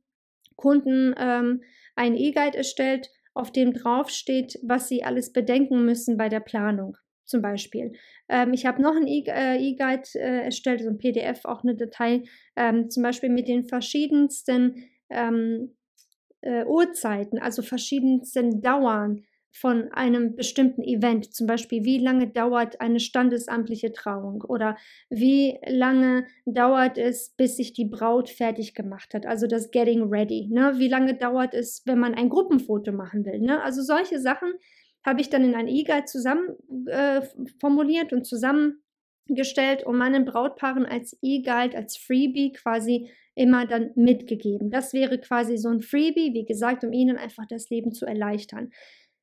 Kunden 0.55 1.13
ähm, 1.17 1.61
einen 1.95 2.15
E-Guide 2.15 2.57
erstellt, 2.57 3.09
auf 3.35 3.51
dem 3.51 3.73
draufsteht, 3.73 4.59
was 4.63 4.87
sie 4.87 5.03
alles 5.03 5.31
bedenken 5.31 5.85
müssen 5.85 6.17
bei 6.17 6.29
der 6.29 6.39
Planung 6.39 6.97
zum 7.25 7.41
Beispiel. 7.41 7.93
Ähm, 8.29 8.53
ich 8.53 8.65
habe 8.65 8.81
noch 8.81 8.95
ein 8.95 9.07
äh, 9.07 9.57
E-Guide 9.57 10.03
äh, 10.15 10.45
erstellt, 10.45 10.81
so 10.81 10.89
ein 10.89 10.97
PDF, 10.97 11.45
auch 11.45 11.63
eine 11.63 11.75
Datei, 11.75 12.23
ähm, 12.55 12.89
zum 12.89 13.03
Beispiel 13.03 13.29
mit 13.29 13.47
den 13.47 13.65
verschiedensten 13.65 14.85
ähm, 15.09 15.75
äh, 16.41 16.65
Uhrzeiten, 16.65 17.39
also 17.39 17.61
verschiedensten 17.61 18.61
Dauern 18.61 19.23
von 19.55 19.93
einem 19.93 20.35
bestimmten 20.35 20.81
Event, 20.81 21.33
zum 21.33 21.45
Beispiel 21.45 21.85
wie 21.85 21.99
lange 21.99 22.27
dauert 22.27 22.81
eine 22.81 22.99
standesamtliche 22.99 23.93
Trauung 23.93 24.41
oder 24.41 24.75
wie 25.09 25.59
lange 25.67 26.25
dauert 26.45 26.97
es, 26.97 27.29
bis 27.37 27.57
sich 27.57 27.71
die 27.73 27.85
Braut 27.85 28.29
fertig 28.29 28.73
gemacht 28.73 29.13
hat, 29.13 29.27
also 29.27 29.45
das 29.45 29.69
Getting 29.69 30.09
Ready, 30.09 30.49
ne? 30.51 30.73
wie 30.77 30.87
lange 30.87 31.15
dauert 31.15 31.53
es, 31.53 31.83
wenn 31.85 31.99
man 31.99 32.15
ein 32.15 32.29
Gruppenfoto 32.29 32.91
machen 32.91 33.25
will. 33.25 33.39
Ne? 33.39 33.61
Also 33.61 33.83
solche 33.83 34.19
Sachen 34.19 34.53
habe 35.05 35.21
ich 35.21 35.29
dann 35.29 35.43
in 35.43 35.55
ein 35.55 35.67
E-Guide 35.67 36.05
zusammen 36.05 36.55
äh, 36.87 37.21
formuliert 37.59 38.13
und 38.13 38.25
zusammengestellt 38.25 39.83
und 39.83 39.97
meinen 39.97 40.25
Brautpaaren 40.25 40.85
als 40.85 41.17
E-Guide, 41.21 41.77
als 41.77 41.97
Freebie 41.97 42.53
quasi 42.53 43.09
immer 43.35 43.65
dann 43.65 43.91
mitgegeben. 43.95 44.69
Das 44.69 44.93
wäre 44.93 45.19
quasi 45.19 45.57
so 45.57 45.69
ein 45.69 45.81
Freebie, 45.81 46.33
wie 46.33 46.45
gesagt, 46.45 46.83
um 46.83 46.93
ihnen 46.93 47.17
einfach 47.17 47.45
das 47.47 47.69
Leben 47.69 47.91
zu 47.91 48.05
erleichtern. 48.05 48.71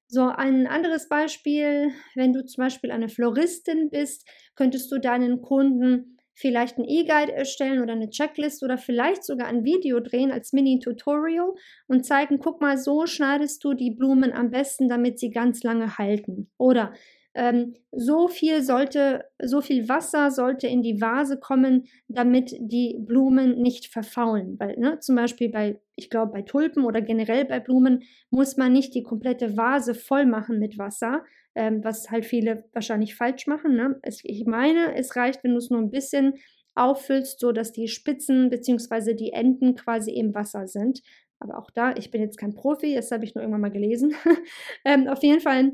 So, 0.08 0.28
ein 0.28 0.66
anderes 0.66 1.08
Beispiel, 1.08 1.92
wenn 2.16 2.32
du 2.32 2.44
zum 2.44 2.64
Beispiel 2.64 2.90
eine 2.90 3.08
Floristin 3.08 3.90
bist, 3.90 4.28
könntest 4.56 4.90
du 4.90 4.98
deinen 4.98 5.40
Kunden 5.40 6.18
vielleicht 6.40 6.78
ein 6.78 6.88
E-Guide 6.88 7.32
erstellen 7.32 7.82
oder 7.82 7.92
eine 7.92 8.10
Checklist 8.10 8.62
oder 8.62 8.78
vielleicht 8.78 9.24
sogar 9.24 9.46
ein 9.48 9.64
Video 9.64 10.00
drehen 10.00 10.32
als 10.32 10.52
Mini-Tutorial 10.52 11.52
und 11.86 12.06
zeigen, 12.06 12.38
guck 12.38 12.60
mal, 12.60 12.78
so 12.78 13.06
schneidest 13.06 13.62
du 13.62 13.74
die 13.74 13.90
Blumen 13.90 14.32
am 14.32 14.50
besten, 14.50 14.88
damit 14.88 15.18
sie 15.18 15.30
ganz 15.30 15.62
lange 15.62 15.98
halten. 15.98 16.50
Oder 16.56 16.92
ähm, 17.34 17.74
so 17.92 18.26
viel 18.26 18.62
sollte, 18.62 19.24
so 19.40 19.60
viel 19.60 19.88
Wasser 19.88 20.30
sollte 20.30 20.66
in 20.66 20.82
die 20.82 21.00
Vase 21.00 21.38
kommen, 21.38 21.84
damit 22.08 22.56
die 22.58 22.96
Blumen 22.98 23.60
nicht 23.60 23.86
verfaulen. 23.86 24.58
Weil 24.58 24.76
ne, 24.78 24.98
zum 24.98 25.16
Beispiel 25.16 25.50
bei, 25.50 25.78
ich 25.94 26.10
glaube, 26.10 26.32
bei 26.32 26.42
Tulpen 26.42 26.84
oder 26.84 27.02
generell 27.02 27.44
bei 27.44 27.60
Blumen 27.60 28.02
muss 28.30 28.56
man 28.56 28.72
nicht 28.72 28.94
die 28.94 29.02
komplette 29.02 29.56
Vase 29.56 29.94
voll 29.94 30.26
machen 30.26 30.58
mit 30.58 30.78
Wasser, 30.78 31.22
ähm, 31.54 31.82
was 31.84 32.10
halt 32.10 32.24
viele 32.24 32.64
wahrscheinlich 32.72 33.14
falsch 33.14 33.46
machen. 33.46 33.74
Ne? 33.76 33.98
Es, 34.02 34.20
ich 34.24 34.46
meine, 34.46 34.94
es 34.94 35.16
reicht, 35.16 35.42
wenn 35.44 35.52
du 35.52 35.58
es 35.58 35.70
nur 35.70 35.80
ein 35.80 35.90
bisschen 35.90 36.34
auffüllst, 36.74 37.40
so 37.40 37.52
dass 37.52 37.72
die 37.72 37.88
Spitzen 37.88 38.50
bzw. 38.50 39.14
die 39.14 39.32
Enden 39.32 39.74
quasi 39.74 40.12
im 40.12 40.34
Wasser 40.34 40.66
sind. 40.66 41.02
Aber 41.38 41.58
auch 41.58 41.70
da, 41.70 41.94
ich 41.96 42.10
bin 42.10 42.20
jetzt 42.20 42.36
kein 42.36 42.54
Profi, 42.54 42.94
das 42.94 43.10
habe 43.10 43.24
ich 43.24 43.34
nur 43.34 43.42
irgendwann 43.42 43.62
mal 43.62 43.70
gelesen. 43.70 44.14
ähm, 44.84 45.08
auf 45.08 45.22
jeden 45.22 45.40
Fall 45.40 45.72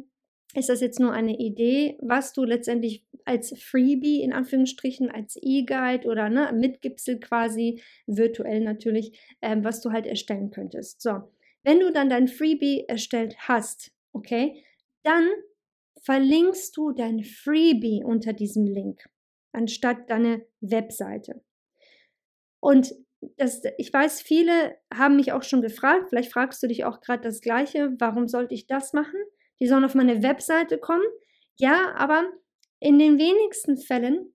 ist 0.54 0.68
das 0.68 0.80
jetzt 0.80 1.00
nur 1.00 1.12
eine 1.12 1.36
Idee, 1.38 1.98
was 2.00 2.32
du 2.32 2.44
letztendlich 2.44 3.04
als 3.24 3.52
Freebie 3.60 4.22
in 4.22 4.32
Anführungsstrichen, 4.32 5.10
als 5.10 5.36
E-Guide 5.40 6.06
oder 6.06 6.30
ne, 6.30 6.52
Mitgipsel 6.54 7.18
quasi, 7.20 7.82
virtuell 8.06 8.60
natürlich, 8.60 9.18
ähm, 9.42 9.64
was 9.64 9.80
du 9.80 9.90
halt 9.90 10.06
erstellen 10.06 10.50
könntest. 10.50 11.02
So, 11.02 11.32
wenn 11.64 11.80
du 11.80 11.92
dann 11.92 12.08
dein 12.08 12.28
Freebie 12.28 12.84
erstellt 12.86 13.36
hast, 13.40 13.92
okay, 14.12 14.62
dann 15.02 15.28
verlinkst 16.06 16.76
du 16.76 16.92
dein 16.92 17.22
Freebie 17.22 18.02
unter 18.02 18.32
diesem 18.32 18.66
Link, 18.66 19.04
anstatt 19.52 20.08
deine 20.08 20.46
Webseite. 20.60 21.42
Und 22.60 22.94
das, 23.36 23.62
ich 23.76 23.92
weiß, 23.92 24.22
viele 24.22 24.76
haben 24.92 25.16
mich 25.16 25.32
auch 25.32 25.42
schon 25.42 25.62
gefragt, 25.62 26.06
vielleicht 26.08 26.32
fragst 26.32 26.62
du 26.62 26.68
dich 26.68 26.84
auch 26.84 27.00
gerade 27.00 27.22
das 27.22 27.40
gleiche, 27.40 27.94
warum 27.98 28.28
sollte 28.28 28.54
ich 28.54 28.66
das 28.66 28.92
machen? 28.92 29.18
die 29.60 29.66
sollen 29.66 29.84
auf 29.84 29.94
meine 29.94 30.22
Webseite 30.22 30.78
kommen. 30.78 31.04
Ja, 31.56 31.94
aber 31.96 32.24
in 32.80 32.98
den 32.98 33.18
wenigsten 33.18 33.78
Fällen, 33.78 34.34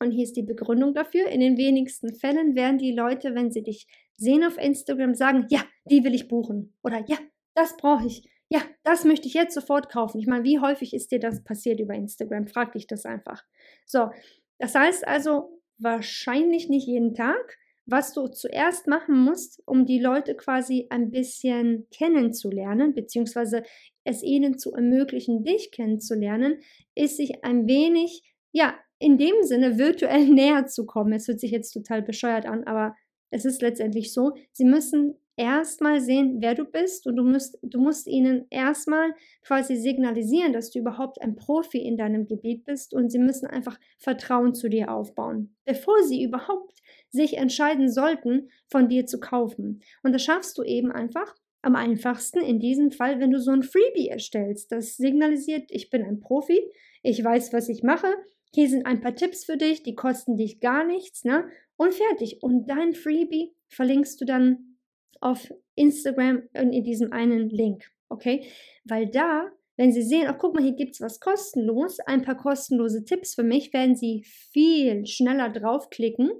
und 0.00 0.10
hier 0.10 0.24
ist 0.24 0.36
die 0.36 0.42
Begründung 0.42 0.94
dafür, 0.94 1.28
in 1.28 1.40
den 1.40 1.56
wenigsten 1.56 2.14
Fällen 2.14 2.54
werden 2.54 2.78
die 2.78 2.92
Leute, 2.92 3.34
wenn 3.34 3.50
sie 3.50 3.62
dich 3.62 3.86
sehen 4.16 4.44
auf 4.44 4.58
Instagram, 4.58 5.14
sagen, 5.14 5.46
ja, 5.50 5.64
die 5.84 6.04
will 6.04 6.14
ich 6.14 6.28
buchen. 6.28 6.74
Oder 6.82 7.04
ja, 7.06 7.16
das 7.54 7.76
brauche 7.76 8.06
ich. 8.06 8.28
Ja, 8.48 8.62
das 8.84 9.04
möchte 9.04 9.26
ich 9.26 9.34
jetzt 9.34 9.54
sofort 9.54 9.88
kaufen. 9.90 10.20
Ich 10.20 10.26
meine, 10.26 10.44
wie 10.44 10.60
häufig 10.60 10.94
ist 10.94 11.10
dir 11.10 11.18
das 11.18 11.42
passiert 11.42 11.80
über 11.80 11.94
Instagram? 11.94 12.46
Frag 12.46 12.72
dich 12.72 12.86
das 12.86 13.04
einfach. 13.04 13.42
So, 13.86 14.10
das 14.58 14.74
heißt 14.74 15.06
also 15.06 15.60
wahrscheinlich 15.78 16.68
nicht 16.68 16.86
jeden 16.86 17.14
Tag, 17.14 17.58
was 17.86 18.12
du 18.12 18.26
zuerst 18.28 18.86
machen 18.88 19.18
musst, 19.18 19.62
um 19.66 19.86
die 19.86 20.00
Leute 20.00 20.34
quasi 20.34 20.86
ein 20.90 21.10
bisschen 21.10 21.86
kennenzulernen, 21.90 22.94
beziehungsweise 22.94 23.62
es 24.04 24.22
ihnen 24.22 24.58
zu 24.58 24.72
ermöglichen, 24.72 25.44
dich 25.44 25.70
kennenzulernen, 25.70 26.60
ist 26.94 27.16
sich 27.16 27.44
ein 27.44 27.66
wenig, 27.66 28.22
ja, 28.52 28.74
in 28.98 29.18
dem 29.18 29.42
Sinne 29.42 29.78
virtuell 29.78 30.28
näher 30.28 30.66
zu 30.66 30.86
kommen. 30.86 31.12
Es 31.12 31.28
hört 31.28 31.40
sich 31.40 31.50
jetzt 31.50 31.72
total 31.72 32.02
bescheuert 32.02 32.46
an, 32.46 32.64
aber 32.64 32.94
es 33.30 33.44
ist 33.44 33.62
letztendlich 33.62 34.12
so, 34.12 34.32
sie 34.52 34.64
müssen 34.64 35.16
erstmal 35.36 36.00
sehen, 36.00 36.38
wer 36.40 36.54
du 36.54 36.64
bist 36.64 37.06
und 37.06 37.16
du 37.16 37.22
musst, 37.22 37.58
du 37.62 37.78
musst 37.78 38.06
ihnen 38.06 38.46
erstmal 38.50 39.12
quasi 39.42 39.76
signalisieren, 39.76 40.52
dass 40.52 40.70
du 40.70 40.78
überhaupt 40.78 41.20
ein 41.20 41.36
Profi 41.36 41.78
in 41.78 41.96
deinem 41.96 42.26
Gebiet 42.26 42.64
bist 42.64 42.94
und 42.94 43.10
sie 43.10 43.18
müssen 43.18 43.46
einfach 43.46 43.78
Vertrauen 43.98 44.54
zu 44.54 44.68
dir 44.68 44.90
aufbauen, 44.90 45.54
bevor 45.64 46.02
sie 46.02 46.22
überhaupt 46.22 46.80
sich 47.10 47.36
entscheiden 47.36 47.90
sollten, 47.90 48.50
von 48.66 48.88
dir 48.88 49.06
zu 49.06 49.20
kaufen. 49.20 49.82
Und 50.02 50.12
das 50.12 50.24
schaffst 50.24 50.56
du 50.58 50.62
eben 50.62 50.90
einfach 50.90 51.34
am 51.62 51.76
einfachsten 51.76 52.40
in 52.40 52.60
diesem 52.60 52.90
Fall, 52.90 53.20
wenn 53.20 53.32
du 53.32 53.40
so 53.40 53.50
ein 53.50 53.62
Freebie 53.62 54.08
erstellst. 54.08 54.72
Das 54.72 54.96
signalisiert, 54.96 55.64
ich 55.70 55.90
bin 55.90 56.04
ein 56.04 56.20
Profi, 56.20 56.60
ich 57.02 57.22
weiß, 57.22 57.52
was 57.52 57.68
ich 57.68 57.82
mache. 57.82 58.08
Hier 58.54 58.68
sind 58.68 58.86
ein 58.86 59.00
paar 59.00 59.14
Tipps 59.14 59.44
für 59.44 59.56
dich, 59.56 59.82
die 59.82 59.96
kosten 59.96 60.36
dich 60.36 60.60
gar 60.60 60.84
nichts, 60.84 61.24
ne? 61.24 61.48
Und 61.76 61.92
fertig. 61.92 62.38
Und 62.40 62.70
dein 62.70 62.94
Freebie 62.94 63.54
verlinkst 63.68 64.20
du 64.20 64.24
dann 64.24 64.75
auf 65.20 65.52
Instagram 65.74 66.42
in 66.54 66.84
diesem 66.84 67.12
einen 67.12 67.50
Link, 67.50 67.84
okay? 68.08 68.46
Weil 68.84 69.06
da, 69.08 69.50
wenn 69.76 69.92
sie 69.92 70.02
sehen, 70.02 70.26
ach 70.28 70.38
guck 70.38 70.54
mal, 70.54 70.62
hier 70.62 70.74
gibt 70.74 70.94
es 70.94 71.00
was 71.00 71.20
kostenlos, 71.20 72.00
ein 72.00 72.22
paar 72.22 72.36
kostenlose 72.36 73.04
Tipps 73.04 73.34
für 73.34 73.42
mich, 73.42 73.72
werden 73.72 73.96
sie 73.96 74.24
viel 74.52 75.06
schneller 75.06 75.50
draufklicken 75.50 76.30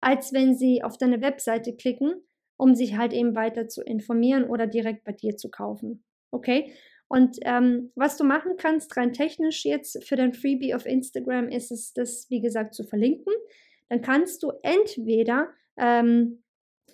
als 0.00 0.32
wenn 0.32 0.56
sie 0.56 0.82
auf 0.82 0.98
deine 0.98 1.20
Webseite 1.20 1.74
klicken, 1.74 2.14
um 2.56 2.74
sich 2.74 2.96
halt 2.96 3.12
eben 3.12 3.34
weiter 3.34 3.68
zu 3.68 3.82
informieren 3.82 4.44
oder 4.44 4.66
direkt 4.66 5.04
bei 5.04 5.12
dir 5.12 5.36
zu 5.36 5.50
kaufen. 5.50 6.04
Okay? 6.30 6.72
Und 7.08 7.38
ähm, 7.42 7.90
was 7.94 8.16
du 8.16 8.24
machen 8.24 8.52
kannst, 8.56 8.96
rein 8.96 9.12
technisch 9.12 9.64
jetzt 9.64 10.04
für 10.04 10.16
dein 10.16 10.32
Freebie 10.32 10.74
auf 10.74 10.86
Instagram, 10.86 11.48
ist 11.48 11.72
es, 11.72 11.92
das 11.92 12.26
wie 12.30 12.40
gesagt 12.40 12.74
zu 12.74 12.84
verlinken. 12.84 13.32
Dann 13.88 14.00
kannst 14.00 14.42
du 14.42 14.52
entweder 14.62 15.48
ähm, 15.76 16.42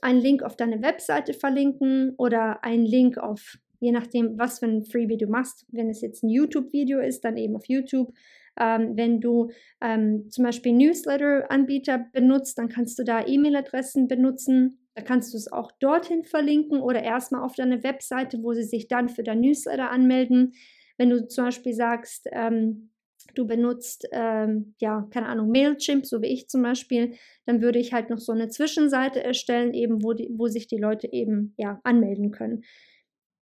einen 0.07 0.21
Link 0.21 0.42
auf 0.42 0.57
deine 0.57 0.81
Webseite 0.83 1.35
verlinken 1.35 2.14
oder 2.16 2.62
einen 2.64 2.87
Link 2.87 3.19
auf, 3.19 3.59
je 3.81 3.92
nachdem, 3.92 4.38
was 4.38 4.61
für 4.61 4.66
ein 4.66 4.85
Freebie 4.85 5.19
du 5.19 5.27
machst. 5.27 5.66
Wenn 5.71 5.90
es 5.90 6.01
jetzt 6.01 6.23
ein 6.23 6.31
YouTube-Video 6.31 7.01
ist, 7.01 7.25
dann 7.25 7.37
eben 7.37 7.57
auf 7.57 7.66
YouTube 7.66 8.12
ähm, 8.59 8.97
wenn 8.97 9.21
du 9.21 9.51
ähm, 9.81 10.31
zum 10.31 10.45
Beispiel 10.45 10.73
Newsletter-Anbieter 10.73 12.07
benutzt, 12.12 12.59
dann 12.59 12.69
kannst 12.69 12.99
du 12.99 13.05
da 13.05 13.27
E-Mail-Adressen 13.27 14.09
benutzen. 14.09 14.79
Da 14.95 15.03
kannst 15.03 15.35
du 15.35 15.37
es 15.37 15.53
auch 15.53 15.73
dorthin 15.73 16.25
verlinken 16.25 16.81
oder 16.81 17.03
erstmal 17.03 17.42
auf 17.42 17.55
deine 17.55 17.83
Webseite, 17.83 18.42
wo 18.42 18.55
sie 18.55 18.64
sich 18.64 18.88
dann 18.88 19.11
für 19.11 19.23
dein 19.23 19.40
Newsletter 19.40 19.90
anmelden. 19.90 20.55
Wenn 20.97 21.11
du 21.11 21.29
zum 21.29 21.45
Beispiel 21.45 21.75
sagst, 21.75 22.29
ähm, 22.33 22.90
du 23.34 23.46
benutzt, 23.46 24.08
ähm, 24.12 24.74
ja, 24.78 25.08
keine 25.10 25.26
Ahnung, 25.26 25.50
Mailchimp, 25.50 26.06
so 26.06 26.22
wie 26.22 26.26
ich 26.26 26.48
zum 26.48 26.62
Beispiel, 26.62 27.14
dann 27.46 27.60
würde 27.62 27.78
ich 27.78 27.92
halt 27.92 28.10
noch 28.10 28.18
so 28.18 28.32
eine 28.32 28.48
Zwischenseite 28.48 29.22
erstellen, 29.22 29.74
eben 29.74 30.02
wo, 30.02 30.12
die, 30.12 30.28
wo 30.32 30.48
sich 30.48 30.66
die 30.66 30.78
Leute 30.78 31.12
eben, 31.12 31.54
ja, 31.56 31.80
anmelden 31.84 32.30
können. 32.30 32.62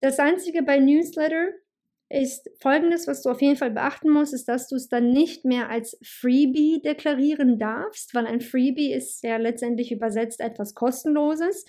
Das 0.01 0.19
Einzige 0.19 0.63
bei 0.63 0.79
Newsletter, 0.79 1.49
ist 2.11 2.51
folgendes, 2.61 3.09
was 3.09 3.23
du 3.23 3.31
auf 3.31 3.41
jeden 3.41 3.57
Fall 3.57 3.71
beachten 3.71 4.11
musst, 4.11 4.35
ist, 4.35 4.49
dass 4.49 4.69
du 4.69 4.77
es 4.77 4.89
dann 4.89 5.11
nicht 5.11 5.45
mehr 5.45 5.71
als 5.71 5.99
Freebie 6.03 6.81
deklarieren 6.83 7.59
darfst, 7.59 8.15
weil 8.15 8.27
ein 8.27 8.41
Freebie 8.41 8.93
ist 8.93 9.25
ja 9.25 9.37
letztendlich 9.37 9.91
übersetzt 9.91 10.41
etwas 10.41 10.75
kostenloses. 10.75 11.65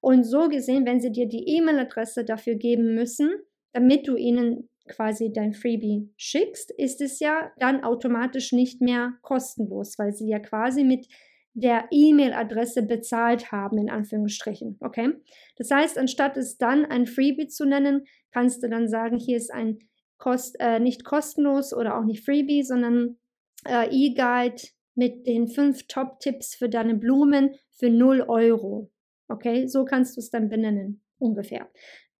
Und 0.00 0.24
so 0.24 0.48
gesehen, 0.48 0.86
wenn 0.86 1.00
sie 1.00 1.10
dir 1.10 1.26
die 1.26 1.56
E-Mail-Adresse 1.56 2.24
dafür 2.24 2.54
geben 2.54 2.94
müssen, 2.94 3.30
damit 3.72 4.06
du 4.06 4.16
ihnen 4.16 4.68
quasi 4.88 5.32
dein 5.32 5.52
Freebie 5.52 6.10
schickst, 6.16 6.70
ist 6.72 7.00
es 7.00 7.20
ja 7.20 7.52
dann 7.58 7.84
automatisch 7.84 8.52
nicht 8.52 8.80
mehr 8.80 9.14
kostenlos, 9.22 9.98
weil 9.98 10.12
sie 10.12 10.28
ja 10.28 10.38
quasi 10.38 10.84
mit 10.84 11.06
der 11.54 11.88
E-Mail-Adresse 11.90 12.82
bezahlt 12.82 13.50
haben, 13.50 13.78
in 13.78 13.90
Anführungsstrichen. 13.90 14.78
Okay? 14.80 15.12
Das 15.56 15.70
heißt, 15.70 15.98
anstatt 15.98 16.36
es 16.36 16.56
dann 16.56 16.84
ein 16.84 17.06
Freebie 17.06 17.48
zu 17.48 17.64
nennen, 17.64 18.06
kannst 18.32 18.62
du 18.62 18.68
dann 18.68 18.88
sagen, 18.88 19.18
hier 19.18 19.36
ist 19.36 19.52
ein 19.52 19.78
Kost, 20.18 20.56
äh, 20.60 20.80
nicht 20.80 21.04
kostenlos 21.04 21.72
oder 21.72 21.98
auch 21.98 22.04
nicht 22.04 22.24
Freebie, 22.24 22.62
sondern 22.62 23.18
äh, 23.66 23.88
E-Guide 23.90 24.62
mit 24.94 25.26
den 25.26 25.48
fünf 25.48 25.86
Top-Tipps 25.86 26.54
für 26.54 26.68
deine 26.68 26.94
Blumen 26.94 27.54
für 27.70 27.90
0 27.90 28.22
Euro. 28.22 28.90
Okay, 29.28 29.66
so 29.68 29.84
kannst 29.84 30.16
du 30.16 30.20
es 30.20 30.30
dann 30.30 30.48
benennen, 30.48 31.02
ungefähr. 31.18 31.68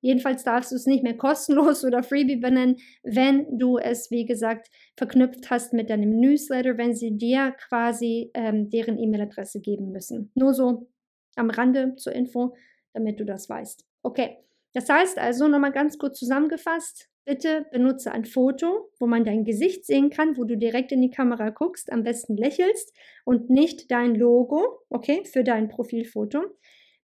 Jedenfalls 0.00 0.44
darfst 0.44 0.70
du 0.70 0.76
es 0.76 0.86
nicht 0.86 1.02
mehr 1.02 1.16
kostenlos 1.16 1.84
oder 1.86 2.02
Freebie 2.02 2.36
benennen, 2.36 2.76
wenn 3.02 3.58
du 3.58 3.78
es, 3.78 4.10
wie 4.10 4.26
gesagt, 4.26 4.68
verknüpft 4.96 5.50
hast 5.50 5.72
mit 5.72 5.90
deinem 5.90 6.20
Newsletter, 6.20 6.78
wenn 6.78 6.94
sie 6.94 7.16
dir 7.16 7.54
quasi 7.68 8.30
ähm, 8.34 8.70
deren 8.70 8.98
E-Mail-Adresse 8.98 9.60
geben 9.60 9.90
müssen. 9.90 10.30
Nur 10.34 10.54
so 10.54 10.88
am 11.36 11.50
Rande 11.50 11.94
zur 11.96 12.12
Info, 12.12 12.54
damit 12.92 13.20
du 13.20 13.24
das 13.24 13.48
weißt. 13.48 13.84
Okay, 14.02 14.38
Das 14.74 14.88
heißt 14.88 15.18
also, 15.18 15.48
nochmal 15.48 15.72
ganz 15.72 15.98
kurz 15.98 16.18
zusammengefasst, 16.18 17.08
bitte 17.24 17.66
benutze 17.72 18.12
ein 18.12 18.24
Foto, 18.24 18.90
wo 18.98 19.06
man 19.06 19.24
dein 19.24 19.44
Gesicht 19.44 19.84
sehen 19.84 20.10
kann, 20.10 20.36
wo 20.36 20.44
du 20.44 20.56
direkt 20.56 20.92
in 20.92 21.02
die 21.02 21.10
Kamera 21.10 21.50
guckst, 21.50 21.92
am 21.92 22.02
besten 22.02 22.36
lächelst 22.36 22.94
und 23.24 23.50
nicht 23.50 23.90
dein 23.90 24.14
Logo, 24.14 24.80
okay, 24.88 25.24
für 25.24 25.44
dein 25.44 25.68
Profilfoto. 25.68 26.42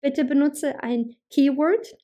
Bitte 0.01 0.25
benutze 0.25 0.83
ein 0.83 1.17
Keyword 1.31 1.97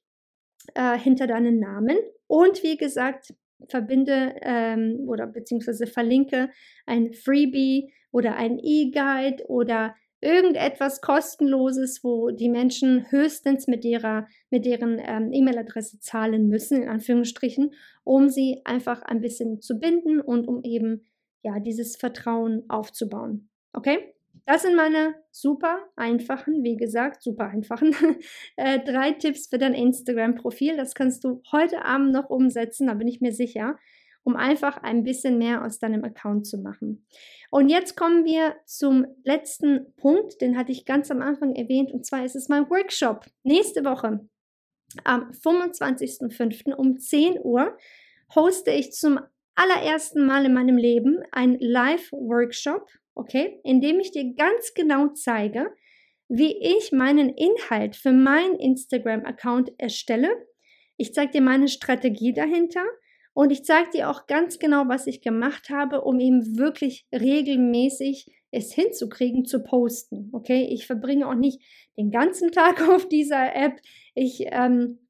äh, 0.74 0.98
hinter 0.98 1.26
deinen 1.26 1.58
Namen 1.58 1.96
und 2.26 2.62
wie 2.62 2.76
gesagt, 2.76 3.34
verbinde 3.68 4.34
ähm, 4.42 5.04
oder 5.06 5.26
beziehungsweise 5.26 5.86
verlinke 5.86 6.50
ein 6.84 7.12
Freebie 7.12 7.92
oder 8.10 8.36
ein 8.36 8.58
E-Guide 8.62 9.44
oder 9.48 9.94
irgendetwas 10.20 11.00
kostenloses, 11.00 12.02
wo 12.02 12.30
die 12.30 12.48
Menschen 12.48 13.10
höchstens 13.10 13.66
mit 13.66 13.84
ihrer 13.84 14.26
mit 14.50 14.64
deren 14.64 14.98
ähm, 14.98 15.32
E-Mail-Adresse 15.32 16.00
zahlen 16.00 16.48
müssen 16.48 16.82
in 16.82 16.88
Anführungsstrichen, 16.88 17.74
um 18.04 18.28
sie 18.28 18.62
einfach 18.64 19.02
ein 19.02 19.20
bisschen 19.20 19.60
zu 19.60 19.78
binden 19.78 20.20
und 20.20 20.48
um 20.48 20.62
eben 20.62 21.04
ja 21.42 21.60
dieses 21.60 21.96
Vertrauen 21.96 22.64
aufzubauen. 22.68 23.48
Okay? 23.72 24.15
Das 24.46 24.62
sind 24.62 24.76
meine 24.76 25.16
super 25.32 25.80
einfachen, 25.96 26.62
wie 26.62 26.76
gesagt, 26.76 27.20
super 27.20 27.48
einfachen 27.48 27.94
äh, 28.56 28.78
drei 28.78 29.10
Tipps 29.10 29.48
für 29.48 29.58
dein 29.58 29.74
Instagram-Profil. 29.74 30.76
Das 30.76 30.94
kannst 30.94 31.24
du 31.24 31.42
heute 31.50 31.84
Abend 31.84 32.12
noch 32.12 32.30
umsetzen, 32.30 32.86
da 32.86 32.94
bin 32.94 33.08
ich 33.08 33.20
mir 33.20 33.32
sicher, 33.32 33.76
um 34.22 34.36
einfach 34.36 34.82
ein 34.84 35.02
bisschen 35.02 35.36
mehr 35.36 35.64
aus 35.64 35.80
deinem 35.80 36.04
Account 36.04 36.46
zu 36.46 36.58
machen. 36.58 37.06
Und 37.50 37.68
jetzt 37.70 37.96
kommen 37.96 38.24
wir 38.24 38.54
zum 38.66 39.06
letzten 39.24 39.92
Punkt, 39.96 40.40
den 40.40 40.56
hatte 40.56 40.70
ich 40.70 40.84
ganz 40.84 41.10
am 41.10 41.22
Anfang 41.22 41.56
erwähnt, 41.56 41.90
und 41.90 42.06
zwar 42.06 42.24
ist 42.24 42.36
es 42.36 42.48
mein 42.48 42.70
Workshop. 42.70 43.26
Nächste 43.42 43.84
Woche, 43.84 44.28
am 45.02 45.30
25.05. 45.32 46.72
um 46.72 46.98
10 46.98 47.40
Uhr, 47.42 47.76
hoste 48.32 48.70
ich 48.70 48.92
zum 48.92 49.18
allerersten 49.56 50.24
Mal 50.24 50.44
in 50.44 50.54
meinem 50.54 50.76
Leben 50.76 51.20
ein 51.32 51.56
Live-Workshop 51.58 52.88
okay, 53.16 53.58
indem 53.64 53.98
ich 53.98 54.12
dir 54.12 54.34
ganz 54.34 54.74
genau 54.74 55.08
zeige, 55.08 55.74
wie 56.28 56.56
ich 56.56 56.92
meinen 56.92 57.30
Inhalt 57.30 57.96
für 57.96 58.12
meinen 58.12 58.56
Instagram-Account 58.56 59.72
erstelle. 59.78 60.30
Ich 60.96 61.14
zeige 61.14 61.32
dir 61.32 61.42
meine 61.42 61.68
Strategie 61.68 62.32
dahinter 62.32 62.84
und 63.32 63.50
ich 63.50 63.64
zeige 63.64 63.90
dir 63.90 64.10
auch 64.10 64.26
ganz 64.26 64.58
genau, 64.58 64.84
was 64.86 65.06
ich 65.06 65.20
gemacht 65.20 65.70
habe, 65.70 66.02
um 66.02 66.20
eben 66.20 66.58
wirklich 66.58 67.06
regelmäßig 67.12 68.26
es 68.50 68.72
hinzukriegen, 68.72 69.44
zu 69.44 69.62
posten. 69.62 70.30
Okay, 70.32 70.68
ich 70.70 70.86
verbringe 70.86 71.28
auch 71.28 71.34
nicht 71.34 71.60
den 71.96 72.10
ganzen 72.10 72.52
Tag 72.52 72.86
auf 72.88 73.08
dieser 73.08 73.54
App. 73.54 73.80
Ich 74.14 74.46
ähm, 74.50 75.05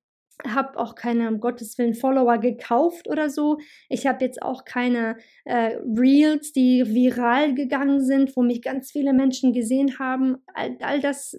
habe 0.46 0.78
auch 0.78 0.94
keine, 0.94 1.28
um 1.28 1.40
Gottes 1.40 1.78
Willen, 1.78 1.94
Follower 1.94 2.38
gekauft 2.38 3.08
oder 3.08 3.30
so. 3.30 3.58
Ich 3.88 4.06
habe 4.06 4.24
jetzt 4.24 4.42
auch 4.42 4.64
keine 4.64 5.16
äh, 5.44 5.76
Reels, 5.96 6.52
die 6.52 6.84
viral 6.86 7.54
gegangen 7.54 8.04
sind, 8.04 8.36
wo 8.36 8.42
mich 8.42 8.62
ganz 8.62 8.90
viele 8.90 9.12
Menschen 9.12 9.52
gesehen 9.52 9.98
haben. 9.98 10.36
All, 10.54 10.76
all 10.80 11.00
das 11.00 11.36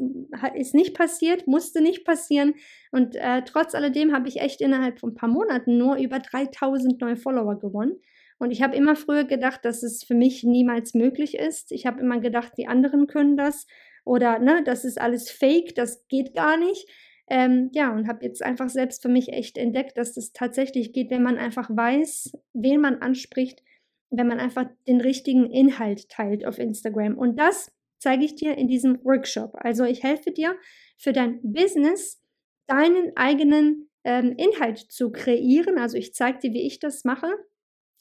ist 0.56 0.74
nicht 0.74 0.96
passiert, 0.96 1.48
musste 1.48 1.82
nicht 1.82 2.06
passieren. 2.06 2.56
Und 2.92 3.16
äh, 3.16 3.44
trotz 3.44 3.76
alledem 3.76 4.14
habe 4.14 4.28
ich 4.28 4.40
echt 4.40 4.62
innerhalb 4.62 5.00
von 5.00 5.12
ein 5.12 5.16
paar 5.16 5.30
Monaten 5.30 5.78
nur 5.78 5.98
über 5.98 6.20
3000 6.20 7.00
neue 7.00 7.18
Follower 7.18 7.60
gewonnen. 7.60 7.98
Und 8.40 8.52
ich 8.52 8.62
habe 8.62 8.76
immer 8.76 8.96
früher 8.96 9.24
gedacht, 9.24 9.66
dass 9.66 9.84
es 9.84 10.04
für 10.04 10.14
mich 10.14 10.44
niemals 10.44 10.94
möglich 10.94 11.36
ist. 11.38 11.72
Ich 11.72 11.86
habe 11.86 12.02
immer 12.02 12.20
gedacht, 12.20 12.54
die 12.58 12.68
anderen 12.68 13.08
können 13.08 13.36
das 13.36 13.68
oder 14.08 14.40
ne, 14.40 14.64
das 14.64 14.86
ist 14.86 15.02
alles 15.02 15.30
fake, 15.30 15.76
das 15.76 16.08
geht 16.08 16.34
gar 16.34 16.58
nicht. 16.58 16.88
Ähm, 17.30 17.70
ja, 17.74 17.94
und 17.94 18.08
habe 18.08 18.26
jetzt 18.26 18.42
einfach 18.42 18.70
selbst 18.70 19.02
für 19.02 19.10
mich 19.10 19.34
echt 19.34 19.58
entdeckt, 19.58 19.98
dass 19.98 20.14
das 20.14 20.32
tatsächlich 20.32 20.94
geht, 20.94 21.12
wenn 21.12 21.24
man 21.24 21.38
einfach 21.38 21.70
weiß, 21.70 22.32
wen 22.54 22.80
man 22.82 23.02
anspricht, 23.02 23.62
wenn 24.10 24.28
man 24.28 24.40
einfach 24.40 24.66
den 24.88 25.02
richtigen 25.02 25.52
Inhalt 25.52 26.08
teilt 26.10 26.46
auf 26.46 26.58
Instagram. 26.58 27.18
Und 27.18 27.38
das 27.38 27.72
zeige 28.00 28.24
ich 28.24 28.36
dir 28.36 28.58
in 28.58 28.68
diesem 28.68 29.04
Workshop. 29.04 29.56
Also 29.56 29.84
ich 29.84 30.04
helfe 30.04 30.32
dir 30.32 30.56
für 30.98 31.12
dein 31.12 31.42
Business, 31.44 32.24
deinen 32.68 33.12
eigenen 33.16 33.90
ähm, 34.06 34.36
Inhalt 34.38 34.78
zu 34.78 35.12
kreieren. 35.12 35.78
Also 35.78 35.98
ich 35.98 36.14
zeige 36.14 36.40
dir, 36.40 36.54
wie 36.54 36.66
ich 36.66 36.80
das 36.80 37.04
mache 37.04 37.28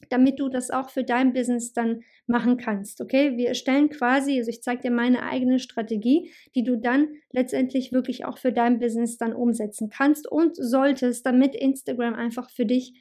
damit 0.09 0.39
du 0.39 0.49
das 0.49 0.71
auch 0.71 0.89
für 0.89 1.03
dein 1.03 1.33
Business 1.33 1.73
dann 1.73 2.01
machen 2.27 2.57
kannst. 2.57 3.01
Okay, 3.01 3.37
wir 3.37 3.53
stellen 3.53 3.89
quasi, 3.89 4.37
also 4.37 4.49
ich 4.49 4.61
zeige 4.61 4.83
dir 4.83 4.91
meine 4.91 5.23
eigene 5.23 5.59
Strategie, 5.59 6.31
die 6.55 6.63
du 6.63 6.77
dann 6.77 7.07
letztendlich 7.31 7.91
wirklich 7.91 8.25
auch 8.25 8.37
für 8.37 8.51
dein 8.51 8.79
Business 8.79 9.17
dann 9.17 9.33
umsetzen 9.33 9.89
kannst 9.89 10.29
und 10.31 10.55
solltest, 10.55 11.25
damit 11.25 11.55
Instagram 11.55 12.13
einfach 12.13 12.49
für 12.49 12.65
dich 12.65 12.93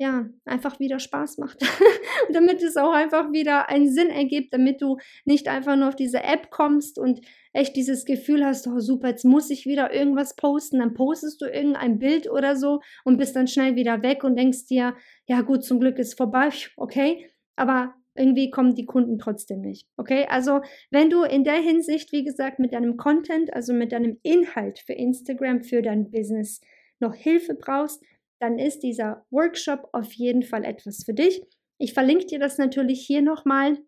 ja, 0.00 0.30
einfach 0.46 0.80
wieder 0.80 0.98
Spaß 0.98 1.36
macht. 1.36 1.60
und 2.26 2.34
damit 2.34 2.62
es 2.62 2.78
auch 2.78 2.92
einfach 2.92 3.32
wieder 3.32 3.68
einen 3.68 3.86
Sinn 3.86 4.08
ergibt, 4.08 4.54
damit 4.54 4.80
du 4.80 4.96
nicht 5.26 5.46
einfach 5.46 5.76
nur 5.76 5.88
auf 5.88 5.94
diese 5.94 6.24
App 6.24 6.50
kommst 6.50 6.98
und 6.98 7.20
echt 7.52 7.76
dieses 7.76 8.06
Gefühl 8.06 8.42
hast, 8.42 8.66
oh 8.66 8.78
super, 8.78 9.08
jetzt 9.08 9.26
muss 9.26 9.50
ich 9.50 9.66
wieder 9.66 9.92
irgendwas 9.92 10.36
posten, 10.36 10.78
dann 10.78 10.94
postest 10.94 11.42
du 11.42 11.44
irgendein 11.44 11.98
Bild 11.98 12.30
oder 12.30 12.56
so 12.56 12.80
und 13.04 13.18
bist 13.18 13.36
dann 13.36 13.46
schnell 13.46 13.76
wieder 13.76 14.02
weg 14.02 14.24
und 14.24 14.36
denkst 14.36 14.64
dir, 14.66 14.96
ja 15.26 15.42
gut, 15.42 15.64
zum 15.64 15.80
Glück 15.80 15.98
ist 15.98 16.16
vorbei, 16.16 16.48
okay, 16.78 17.30
aber 17.56 17.92
irgendwie 18.14 18.50
kommen 18.50 18.74
die 18.74 18.86
Kunden 18.86 19.18
trotzdem 19.18 19.60
nicht. 19.60 19.86
Okay, 19.98 20.24
also 20.30 20.62
wenn 20.90 21.10
du 21.10 21.24
in 21.24 21.44
der 21.44 21.60
Hinsicht, 21.60 22.10
wie 22.12 22.24
gesagt, 22.24 22.58
mit 22.58 22.72
deinem 22.72 22.96
Content, 22.96 23.52
also 23.52 23.74
mit 23.74 23.92
deinem 23.92 24.18
Inhalt 24.22 24.78
für 24.78 24.94
Instagram, 24.94 25.62
für 25.62 25.82
dein 25.82 26.10
Business 26.10 26.62
noch 27.00 27.14
Hilfe 27.14 27.54
brauchst, 27.54 28.02
dann 28.40 28.58
ist 28.58 28.80
dieser 28.80 29.24
Workshop 29.30 29.88
auf 29.92 30.12
jeden 30.12 30.42
Fall 30.42 30.64
etwas 30.64 31.04
für 31.04 31.14
dich. 31.14 31.42
Ich 31.78 31.94
verlinke 31.94 32.26
dir 32.26 32.38
das 32.38 32.58
natürlich 32.58 33.06
hier 33.06 33.22
nochmal 33.22 33.78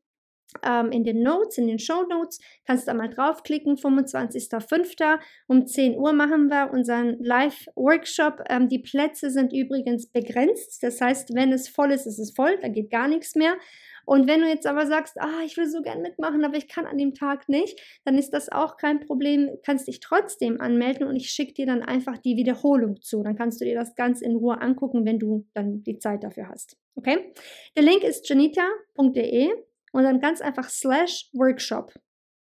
ähm, 0.62 0.93
in 0.93 1.05
den 1.05 1.23
Notes, 1.23 1.59
in 1.59 1.67
den 1.67 1.79
Show 1.79 2.03
Notes. 2.09 2.38
Kannst 2.67 2.88
da 2.88 2.95
mal 2.95 3.09
draufklicken. 3.09 3.77
25.05. 3.77 5.19
um 5.47 5.67
10 5.67 5.97
Uhr 5.97 6.12
machen 6.12 6.49
wir 6.49 6.71
unseren 6.73 7.23
Live-Workshop. 7.23 8.45
Ähm, 8.49 8.69
die 8.69 8.79
Plätze 8.79 9.31
sind 9.31 9.53
übrigens 9.53 10.11
begrenzt. 10.11 10.83
Das 10.83 11.01
heißt, 11.01 11.35
wenn 11.35 11.53
es 11.53 11.69
voll 11.69 11.93
ist, 11.93 12.07
ist 12.07 12.19
es 12.19 12.33
voll. 12.35 12.59
Da 12.61 12.69
geht 12.69 12.91
gar 12.91 13.09
nichts 13.09 13.35
mehr. 13.35 13.57
Und 14.07 14.29
wenn 14.29 14.41
du 14.41 14.49
jetzt 14.49 14.67
aber 14.67 14.87
sagst, 14.87 15.21
ah, 15.21 15.41
ich 15.45 15.57
will 15.57 15.69
so 15.69 15.83
gern 15.83 16.03
mitmachen, 16.03 16.45
aber 16.45 16.57
ich 16.57 16.69
kann 16.69 16.87
an 16.87 16.99
dem 16.99 17.15
Tag 17.15 17.49
nicht, 17.49 17.81
dann 18.05 18.19
ist 18.19 18.31
das 18.31 18.51
auch 18.51 18.77
kein 18.77 19.01
Problem. 19.01 19.51
Kannst 19.65 19.88
dich 19.88 20.01
trotzdem 20.01 20.61
anmelden 20.61 21.07
und 21.07 21.17
ich 21.17 21.31
schicke 21.31 21.55
dir 21.55 21.67
dann 21.67 21.83
einfach 21.83 22.19
die 22.19 22.37
Wiederholung 22.37 23.01
zu. 23.03 23.23
Dann 23.23 23.37
kannst 23.37 23.61
du 23.61 23.65
dir 23.65 23.75
das 23.75 23.95
ganz 23.95 24.21
in 24.21 24.37
Ruhe 24.37 24.61
angucken, 24.61 25.05
wenn 25.05 25.19
du 25.19 25.47
dann 25.55 25.83
die 25.83 25.99
Zeit 25.99 26.25
dafür 26.25 26.49
hast. 26.49 26.77
Okay? 26.95 27.33
Der 27.77 27.83
Link 27.83 28.03
ist 28.05 28.29
janita.de 28.29 29.51
und 29.93 30.03
dann 30.03 30.21
ganz 30.21 30.41
einfach 30.41 30.69
slash 30.69 31.31
Workshop. 31.33 31.93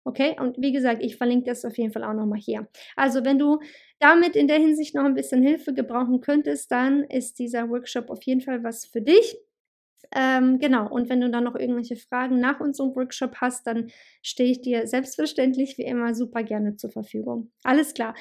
Okay, 0.03 0.35
und 0.39 0.57
wie 0.59 0.71
gesagt, 0.71 1.03
ich 1.03 1.15
verlinke 1.15 1.45
das 1.45 1.63
auf 1.63 1.77
jeden 1.77 1.91
Fall 1.91 2.03
auch 2.03 2.13
nochmal 2.13 2.39
hier. 2.39 2.67
Also, 2.95 3.23
wenn 3.23 3.37
du 3.37 3.59
damit 3.99 4.35
in 4.35 4.47
der 4.47 4.57
Hinsicht 4.57 4.95
noch 4.95 5.03
ein 5.03 5.13
bisschen 5.13 5.43
Hilfe 5.43 5.75
gebrauchen 5.75 6.21
könntest, 6.21 6.71
dann 6.71 7.03
ist 7.03 7.37
dieser 7.37 7.69
Workshop 7.69 8.09
auf 8.09 8.23
jeden 8.23 8.41
Fall 8.41 8.63
was 8.63 8.85
für 8.85 9.01
dich. 9.01 9.37
Ähm, 10.13 10.59
genau, 10.59 10.89
und 10.89 11.09
wenn 11.09 11.21
du 11.21 11.29
dann 11.29 11.43
noch 11.43 11.55
irgendwelche 11.55 11.95
Fragen 11.95 12.39
nach 12.39 12.59
unserem 12.59 12.95
Workshop 12.95 13.35
hast, 13.37 13.65
dann 13.67 13.89
stehe 14.21 14.51
ich 14.51 14.61
dir 14.61 14.87
selbstverständlich 14.87 15.77
wie 15.77 15.83
immer 15.83 16.13
super 16.15 16.43
gerne 16.43 16.75
zur 16.75 16.91
Verfügung. 16.91 17.51
Alles 17.63 17.93
klar. 17.93 18.15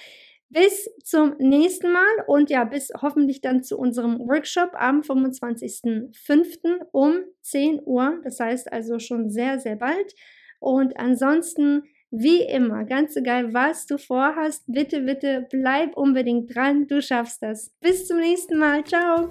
Bis 0.53 0.91
zum 1.05 1.37
nächsten 1.39 1.93
Mal 1.93 2.25
und 2.27 2.51
ja, 2.51 2.65
bis 2.65 2.91
hoffentlich 3.01 3.41
dann 3.41 3.63
zu 3.63 3.79
unserem 3.79 4.19
Workshop 4.19 4.71
am 4.75 5.01
25.05. 5.03 6.87
um 6.91 7.21
10 7.43 7.83
Uhr. 7.85 8.19
Das 8.25 8.41
heißt 8.41 8.73
also 8.73 8.99
schon 8.99 9.31
sehr, 9.31 9.61
sehr 9.61 9.77
bald. 9.77 10.13
Und 10.59 10.99
ansonsten, 10.99 11.85
wie 12.11 12.43
immer, 12.43 12.85
ganz 12.85 13.15
egal, 13.15 13.55
was 13.55 13.87
du 13.87 13.97
vorhast, 13.97 14.65
bitte, 14.67 15.03
bitte 15.03 15.47
bleib 15.51 15.97
unbedingt 15.97 16.53
dran. 16.53 16.89
Du 16.89 17.01
schaffst 17.01 17.45
das. 17.45 17.73
Bis 17.81 18.09
zum 18.09 18.19
nächsten 18.19 18.59
Mal. 18.59 18.83
Ciao 18.85 19.31